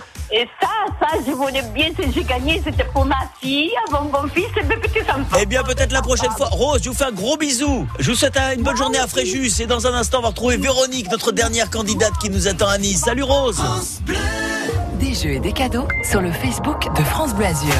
[0.61, 0.67] ça,
[0.99, 4.63] ça, je voulais bien, si j'ai gagné, c'était pour ma fille, avant mon fils et
[4.63, 5.38] mes petits-enfants.
[5.41, 6.47] Eh bien, peut-être la prochaine fois.
[6.51, 7.88] Rose, je vous fais un gros bisou.
[7.99, 9.51] Je vous souhaite un- une bonne journée à Fréjus.
[9.59, 12.77] Et dans un instant, on va retrouver Véronique, notre dernière candidate qui nous attend à
[12.77, 13.01] Nice.
[13.05, 13.57] Salut Rose.
[14.99, 17.73] Des jeux et des cadeaux sur le Facebook de France Bleu Azur.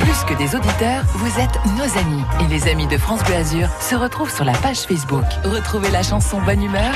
[0.00, 2.22] Plus que des auditeurs, vous êtes nos amis.
[2.40, 5.24] Et les amis de France Bleu Azur se retrouvent sur la page Facebook.
[5.44, 6.92] Retrouvez la chanson Bonne Humeur,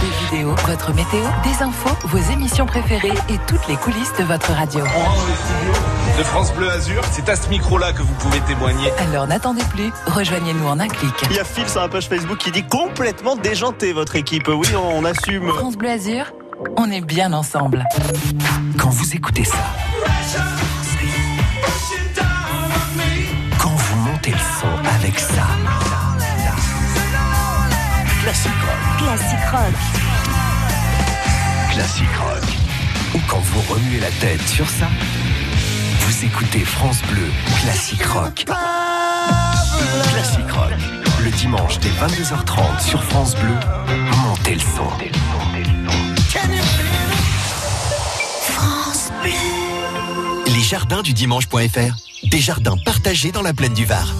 [0.00, 4.52] des vidéos, votre météo, des infos, vos émissions préférées et toutes les coulisses de votre
[4.52, 4.84] radio.
[6.18, 7.02] de France Bleu Azur.
[7.12, 8.90] C'est à ce micro-là que vous pouvez témoigner.
[8.98, 11.12] Alors n'attendez plus, rejoignez-nous en un clic.
[11.30, 14.48] Il y a Phil sur la page Facebook qui dit complètement déjanté votre équipe.
[14.48, 15.48] Oui, on assume.
[15.48, 16.26] France Bleu Azur,
[16.76, 17.84] on est bien ensemble.
[18.78, 19.64] Quand vous écoutez ça,
[23.58, 25.46] quand vous montez le son avec ça,
[28.22, 29.74] classique rock, Classique rock.
[31.72, 32.44] classique rock,
[33.14, 34.88] ou quand vous remuez la tête sur ça,
[36.00, 37.30] vous écoutez France Bleu,
[37.62, 38.44] classique rock.
[40.12, 40.72] Classique rock,
[41.22, 43.54] le dimanche dès 22h30 sur France Bleu,
[44.24, 45.43] montez le son.
[50.46, 52.26] Les jardins du dimanche.fr.
[52.28, 54.14] Des jardins partagés dans la plaine du Var.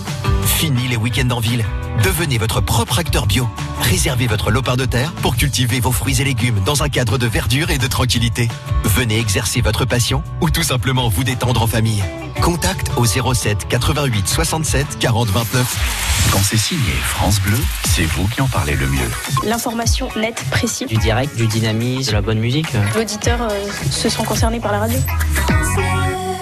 [0.55, 1.64] Fini les week-ends en ville.
[2.02, 3.48] Devenez votre propre acteur bio.
[3.80, 7.26] Réservez votre lopin de terre pour cultiver vos fruits et légumes dans un cadre de
[7.26, 8.48] verdure et de tranquillité.
[8.84, 12.02] Venez exercer votre passion ou tout simplement vous détendre en famille.
[12.40, 16.30] Contact au 07 88 67 40 29.
[16.32, 19.11] Quand c'est signé France Bleu, c'est vous qui en parlez le mieux.
[19.44, 20.88] L'information nette, précise.
[20.88, 22.68] Du direct, du dynamisme, de la bonne musique.
[22.94, 24.98] L'auditeur euh, se sent concerné par la radio.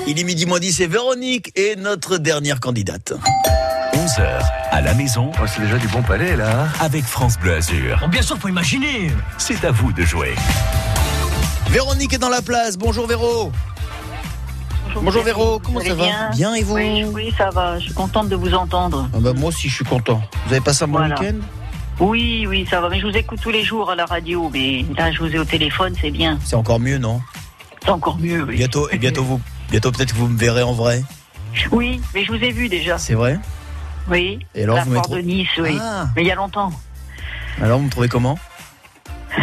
[0.06, 3.14] Il est midi moins 10 et Véronique est notre dernière candidate.
[4.03, 4.40] 11h
[4.72, 5.30] à la maison.
[5.40, 6.66] Oh, c'est déjà du bon palais là.
[6.80, 8.09] Avec France Bleu Azur.
[8.09, 9.12] bien sûr, faut imaginer.
[9.38, 10.34] C'est à vous de jouer.
[11.68, 12.76] Véronique est dans la place.
[12.76, 13.53] Bonjour Véro.
[15.00, 17.78] Bonjour Véro, comment ça va bien et vous oui, oui, ça va.
[17.78, 19.09] Je suis contente de vous entendre.
[19.14, 20.20] Ah bah, Moi aussi je suis content.
[20.46, 21.20] Vous avez passé un bon Voilà.
[21.20, 21.36] week-end
[22.00, 22.88] Oui, oui, ça va.
[22.88, 24.50] Mais je vous écoute tous les jours à la radio.
[24.53, 26.40] Mais là, je vous ai au téléphone, c'est bien.
[26.44, 27.20] C'est encore mieux, non
[27.84, 28.57] C'est encore mieux, oui.
[28.57, 29.40] Bientôt, et bientôt vous,
[29.70, 31.05] bientôt peut-être que vous me verrez en vrai.
[31.70, 32.98] Oui, mais je vous ai vu déjà.
[32.98, 33.38] C'est vrai
[34.09, 34.44] Oui.
[34.55, 35.78] Et alors, la vous m'avez de Nice, oui.
[35.80, 36.07] Ah.
[36.16, 36.72] Mais il y a longtemps.
[37.61, 38.38] Alors vous me trouvez comment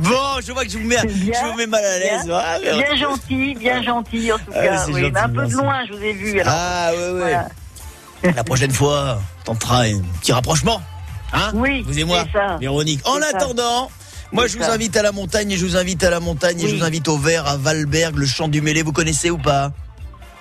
[0.00, 2.24] Bon, je vois que je vous mets, je vous mets mal à l'aise.
[2.26, 4.86] Bien, Ah, bien gentil, bien gentil en tout Ah, cas.
[4.86, 5.52] oui, gentil, mais un peu merci.
[5.52, 6.40] de loin, je vous ai vu.
[6.40, 6.52] alors.
[6.56, 7.18] Ah ouais ouais.
[7.18, 7.48] Voilà.
[8.36, 10.80] La prochaine fois, on tentera un petit rapprochement.
[11.32, 11.82] Hein Oui.
[11.86, 12.56] Vous et moi, c'est ça.
[12.58, 13.00] Véronique.
[13.06, 13.28] En ça.
[13.34, 13.90] attendant,
[14.32, 16.66] moi je vous invite à la montagne et je vous invite à la montagne et
[16.66, 16.78] je Oui.
[16.78, 18.82] vous invite au vert à Valberg, le champ du Mêlé.
[18.82, 19.72] Vous connaissez ou pas?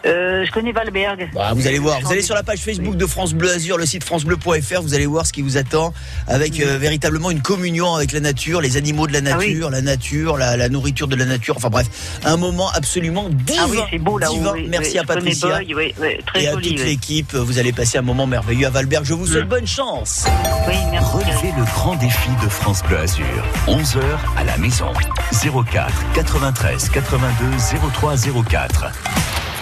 [0.06, 1.30] Euh, je connais Valberg.
[1.34, 3.86] Bah, vous allez voir, vous allez sur la page Facebook de France Bleu Azur, le
[3.86, 5.94] site francebleu.fr, vous allez voir ce qui vous attend
[6.28, 9.50] avec euh, véritablement une communion avec la nature, les animaux de la Ah oui.
[9.54, 11.88] nature, la nature, la, la nourriture de la nature, enfin bref,
[12.24, 13.62] un moment absolument divin.
[13.64, 14.54] Ah oui, c'est beau divin.
[14.54, 16.70] oui, Merci oui, à Patricia Boy, oui, oui, très et à joli.
[16.70, 16.86] toute oui.
[16.86, 19.04] l'équipe, vous allez passer un moment merveilleux à Valberg.
[19.06, 19.50] Je vous souhaite Mm.
[19.50, 20.26] bonne chance.
[20.68, 21.12] Oui, merci.
[21.12, 23.26] Relevez le grand défi de France Bleu Azur.
[23.68, 24.00] 11h
[24.38, 24.88] à la maison.
[25.34, 27.46] 04 93 82
[27.94, 28.16] 03
[28.50, 28.86] 04.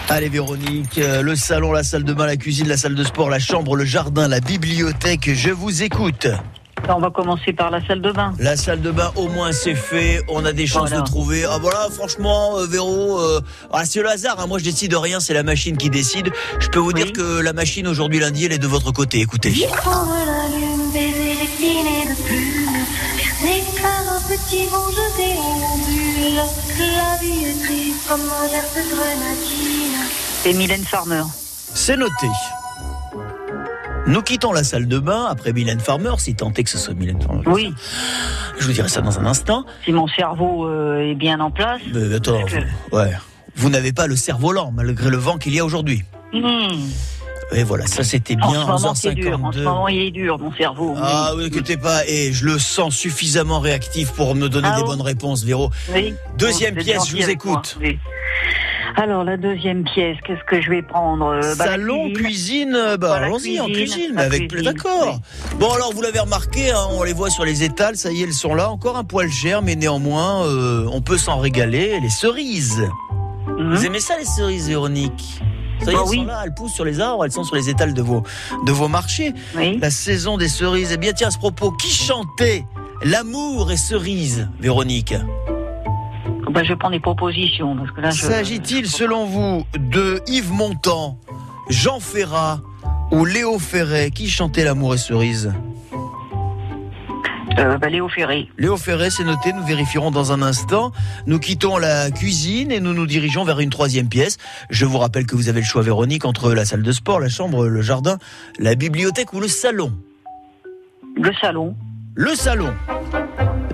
[0.09, 3.29] Allez Véronique, euh, le salon, la salle de bain, la cuisine, la salle de sport,
[3.29, 6.27] la chambre, le jardin, la bibliothèque, je vous écoute.
[6.89, 8.33] On va commencer par la salle de bain.
[8.39, 10.21] La salle de bain, au moins c'est fait.
[10.29, 11.01] On a des chances Voilà.
[11.01, 11.43] de trouver.
[11.43, 13.41] Ah voilà, franchement, euh, Véro, euh,
[13.73, 14.39] ah, c'est le hasard.
[14.39, 14.47] hein.
[14.47, 15.19] Moi, je décide de rien.
[15.19, 16.29] C'est la machine qui décide.
[16.61, 19.19] Je peux vous dire que la machine aujourd'hui lundi, elle est de votre côté.
[19.19, 19.51] Écoutez.
[19.75, 22.85] Prendre la lune, baiser les filets de plumes,
[23.73, 26.35] faire un petit vent jeté en ondule.
[26.79, 29.96] La vie est triste comme un verre de grenadine.
[30.43, 31.23] C'est Mylène Farmer.
[31.73, 32.27] C'est noté.
[34.07, 36.93] Nous quittons la salle de bain après Mylène Farmer, si tant est que ce soit
[36.93, 37.43] Mylène Farmer.
[37.47, 37.73] Oui.
[38.57, 39.65] Je vous dirai ça dans un instant.
[39.83, 41.81] Si mon cerveau euh, est bien en place.
[41.93, 43.11] Mais attends, vous- ouais.
[43.55, 46.03] Vous n'avez pas le cerveau lent, malgré le vent qu'il y a aujourd'hui.
[46.31, 46.67] Hmm.
[47.53, 49.39] Et voilà, ça c'était En bien, ce moment, c'est dur.
[49.43, 49.63] En ce 11h52.
[49.63, 50.95] moment, il est dur, mon cerveau.
[51.01, 54.81] Ah, vous inquiétez pas, et je le sens suffisamment réactif pour me donner Ah des
[54.83, 55.69] bon bonnes réponses, Véro.
[55.93, 56.13] Oui.
[56.37, 57.77] Deuxième pièce, je vous écoute.
[57.81, 57.97] oui.
[58.99, 63.59] Alors, la deuxième pièce, qu'est-ce que je vais prendre Euh, bah, Salon, cuisine, bah allons-y
[63.59, 65.19] en cuisine, la avec plus d'accord.
[65.59, 68.23] Bon alors vous l'avez remarqué, hein, on les voit sur les étals, ça y est,
[68.25, 71.99] elles sont là, encore un poil cher, mais néanmoins euh, on peut s'en régaler.
[72.01, 72.81] Les cerises.
[73.59, 75.41] Vous aimez ça les cerises, Véronique?
[75.83, 76.17] Ça y est, Bah elles oui.
[76.17, 78.23] sont là, elles poussent sur les arbres, elles sont sur les étals de vos,
[78.65, 79.33] de vos marchés.
[79.79, 80.91] La saison des cerises.
[80.91, 82.65] Eh bien, tiens, à ce propos, qui chantait
[83.03, 85.13] L'amour et cerises, Véronique?
[86.51, 87.75] Bah, je prends des propositions.
[87.75, 88.21] Parce que là, je...
[88.21, 91.19] S'agit-il, selon vous, de Yves Montand,
[91.69, 92.61] Jean Ferrat
[93.11, 94.11] ou Léo Ferret?
[94.11, 95.53] Qui chantait L'amour et cerises
[97.59, 98.47] Euh, bah, Léo Ferré.
[98.59, 100.91] Léo Ferré, c'est noté, nous vérifierons dans un instant.
[101.25, 104.37] Nous quittons la cuisine et nous nous dirigeons vers une troisième pièce.
[104.69, 107.29] Je vous rappelle que vous avez le choix, Véronique, entre la salle de sport, la
[107.29, 108.19] chambre, le jardin,
[108.59, 109.91] la bibliothèque ou le salon.
[111.15, 111.75] Le salon.
[112.13, 112.73] Le salon.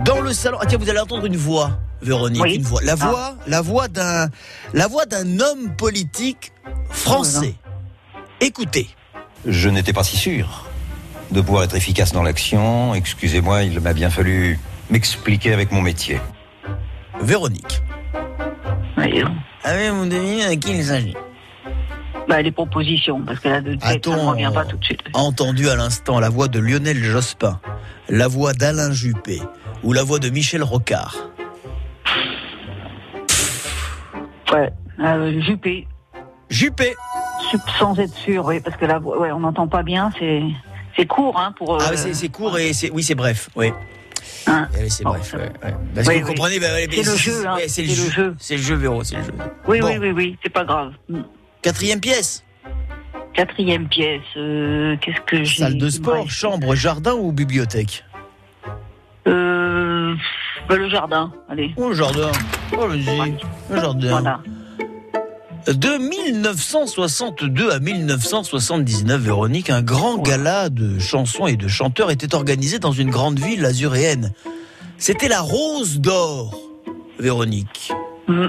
[0.06, 0.58] Dans le salon.
[0.62, 2.56] Ah tiens, vous allez entendre une voix, Véronique, Oui.
[2.56, 2.82] une voix.
[2.84, 3.08] La Ah.
[3.10, 4.30] voix, la voix d'un,
[4.74, 6.52] la voix d'un homme politique
[6.90, 7.56] français.
[8.42, 8.88] Écoutez.
[9.46, 10.66] Je n'étais pas si sûr
[11.32, 12.94] de pouvoir être efficace dans l'action.
[12.94, 16.20] Excusez-moi, il m'a bien fallu m'expliquer avec mon métier.
[17.22, 17.82] Véronique.
[18.98, 19.24] Oui.
[19.64, 21.16] Avez-vous deviné à qui il s'agit?
[22.28, 25.02] Bah, les propositions, parce que là, de tête, ça ne revient pas tout de suite.
[25.14, 27.60] entendu à l'instant la voix de Lionel Jospin,
[28.10, 29.42] la voix d'Alain Juppé
[29.84, 31.16] ou la voix de Michel Rocard?
[34.54, 34.72] Ouais.
[35.00, 35.88] Euh, Juppé.
[36.50, 36.94] Juppé.
[37.80, 40.42] Sans être sûr, oui, parce que là, ouais, on n'entend pas bien, c'est,
[40.96, 41.80] c'est court, hein, pour.
[41.82, 43.72] Ah, euh, c'est c'est court et c'est oui, c'est bref, oui.
[44.48, 44.68] Hein.
[44.80, 45.76] Eh c'est bref, ouais, ouais.
[45.96, 46.36] Parce Oui, que vous oui.
[46.36, 48.36] comprenez, bah, mais C'est le jeu, hein, c'est le le jeu, jeu.
[48.40, 49.34] c'est le jeu, Véro, c'est le jeu.
[49.68, 49.88] Oui, Bon.
[49.88, 50.94] oui, oui, oui, c'est pas grave.
[51.10, 51.22] Mm.
[51.62, 52.44] Quatrième pièce.
[53.34, 58.04] Quatrième pièce, euh, qu'est-ce que j'ai Salle de sport, chambre, jardin ou bibliothèque?
[59.28, 60.16] Euh,
[60.68, 61.74] bah, le jardin, allez.
[61.78, 62.32] Oh, le jardin.
[62.78, 63.38] Oh, vas-y.
[63.70, 64.10] Le jardin.
[64.10, 64.40] Voilà.
[65.68, 72.80] De 1962 à 1979, Véronique, un grand gala de chansons et de chanteurs était organisé
[72.80, 74.34] dans une grande ville azuréenne.
[74.98, 76.54] C'était la Rose d'Or,
[77.18, 77.94] Véronique.
[78.28, 78.48] Mm.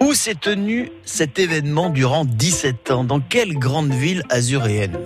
[0.00, 3.04] Où s'est tenu cet événement durant 17 ans?
[3.04, 4.98] Dans quelle grande ville azuréenne?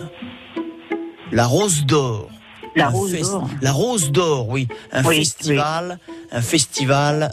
[1.32, 2.30] La Rose d'Or.
[2.74, 3.48] La Rose d'Or.
[3.60, 4.68] La Rose d'Or, oui.
[4.92, 5.98] Un Oui, festival,
[6.30, 7.32] un festival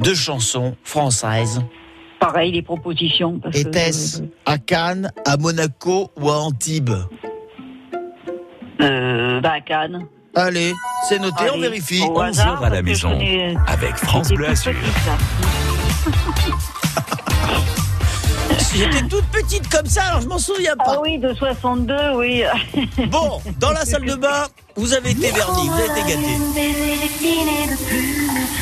[0.00, 1.60] de chansons françaises.
[2.20, 3.38] Pareil, les propositions.
[3.38, 6.90] que- Était-ce à Cannes, à Monaco ou à Antibes
[8.80, 10.06] Euh, bah, à Cannes.
[10.34, 10.72] Allez,
[11.08, 12.02] c'est noté, on vérifie.
[12.08, 14.72] au hasard, à la maison, connais- avec France Bleu Azur.
[18.74, 20.84] J'étais toute petite comme ça, alors je m'en souviens pas.
[20.96, 22.42] Ah oui, de 62, oui.
[23.08, 24.46] Bon, dans la salle de bain,
[24.76, 26.38] vous avez été vernis, vous avez été gâtés.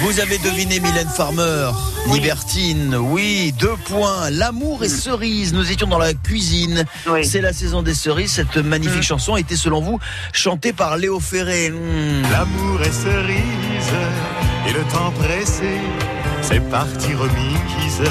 [0.03, 1.71] Vous avez deviné Mylène Farmer,
[2.13, 4.31] Libertine, oui, deux points.
[4.31, 6.85] L'amour et cerises, nous étions dans la cuisine.
[7.23, 8.33] C'est la saison des cerises.
[8.33, 9.99] Cette magnifique chanson était, selon vous,
[10.33, 11.71] chantée par Léo Ferré.
[11.71, 12.23] Hmm.
[12.31, 13.93] L'amour est cerise
[14.69, 15.81] et le temps pressé,
[16.49, 18.03] c'est parti remise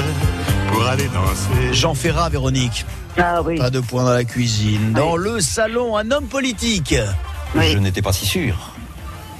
[0.70, 1.72] pour aller danser.
[1.72, 2.84] Jean Ferrat, Véronique.
[3.16, 3.56] Ah oui.
[3.58, 4.92] Pas de points dans la cuisine.
[4.92, 6.94] Dans le salon, un homme politique.
[7.54, 8.72] Je n'étais pas si sûr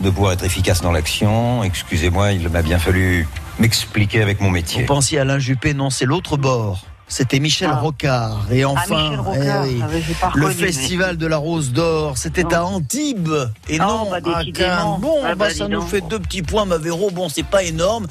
[0.01, 1.63] de pouvoir être efficace dans l'action.
[1.63, 3.29] Excusez-moi, il m'a bien fallu
[3.59, 4.83] m'expliquer avec mon métier.
[4.83, 6.83] Vous pensiez à Alain Juppé, non, c'est l'autre bord.
[7.09, 8.47] C'était Michel Rocard.
[8.51, 9.65] Et enfin, Michel Rocard.
[9.65, 9.83] eh oui,
[10.23, 13.29] Ah, le mais- festival de la Rose d'Or, c'était à Antibes
[13.69, 14.45] et non bah, à.
[14.53, 14.97] Cannes.
[15.01, 17.11] Bon, Ah, bah, bah, ça nous fait deux petits points, ma Véro.
[17.13, 18.09] Bon, c'est pas énorme,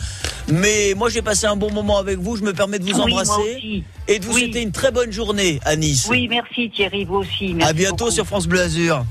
[0.47, 2.37] mais moi j'ai passé un bon moment avec vous.
[2.37, 4.43] Je me permets de vous Oui, embrasser et de vous Oui.
[4.43, 6.07] souhaiter une très bonne journée à Nice.
[6.09, 7.51] Oui, merci Thierry, vous aussi.
[7.51, 8.11] à Merci bientôt beaucoup.
[8.11, 9.03] sur France Bleu Azur.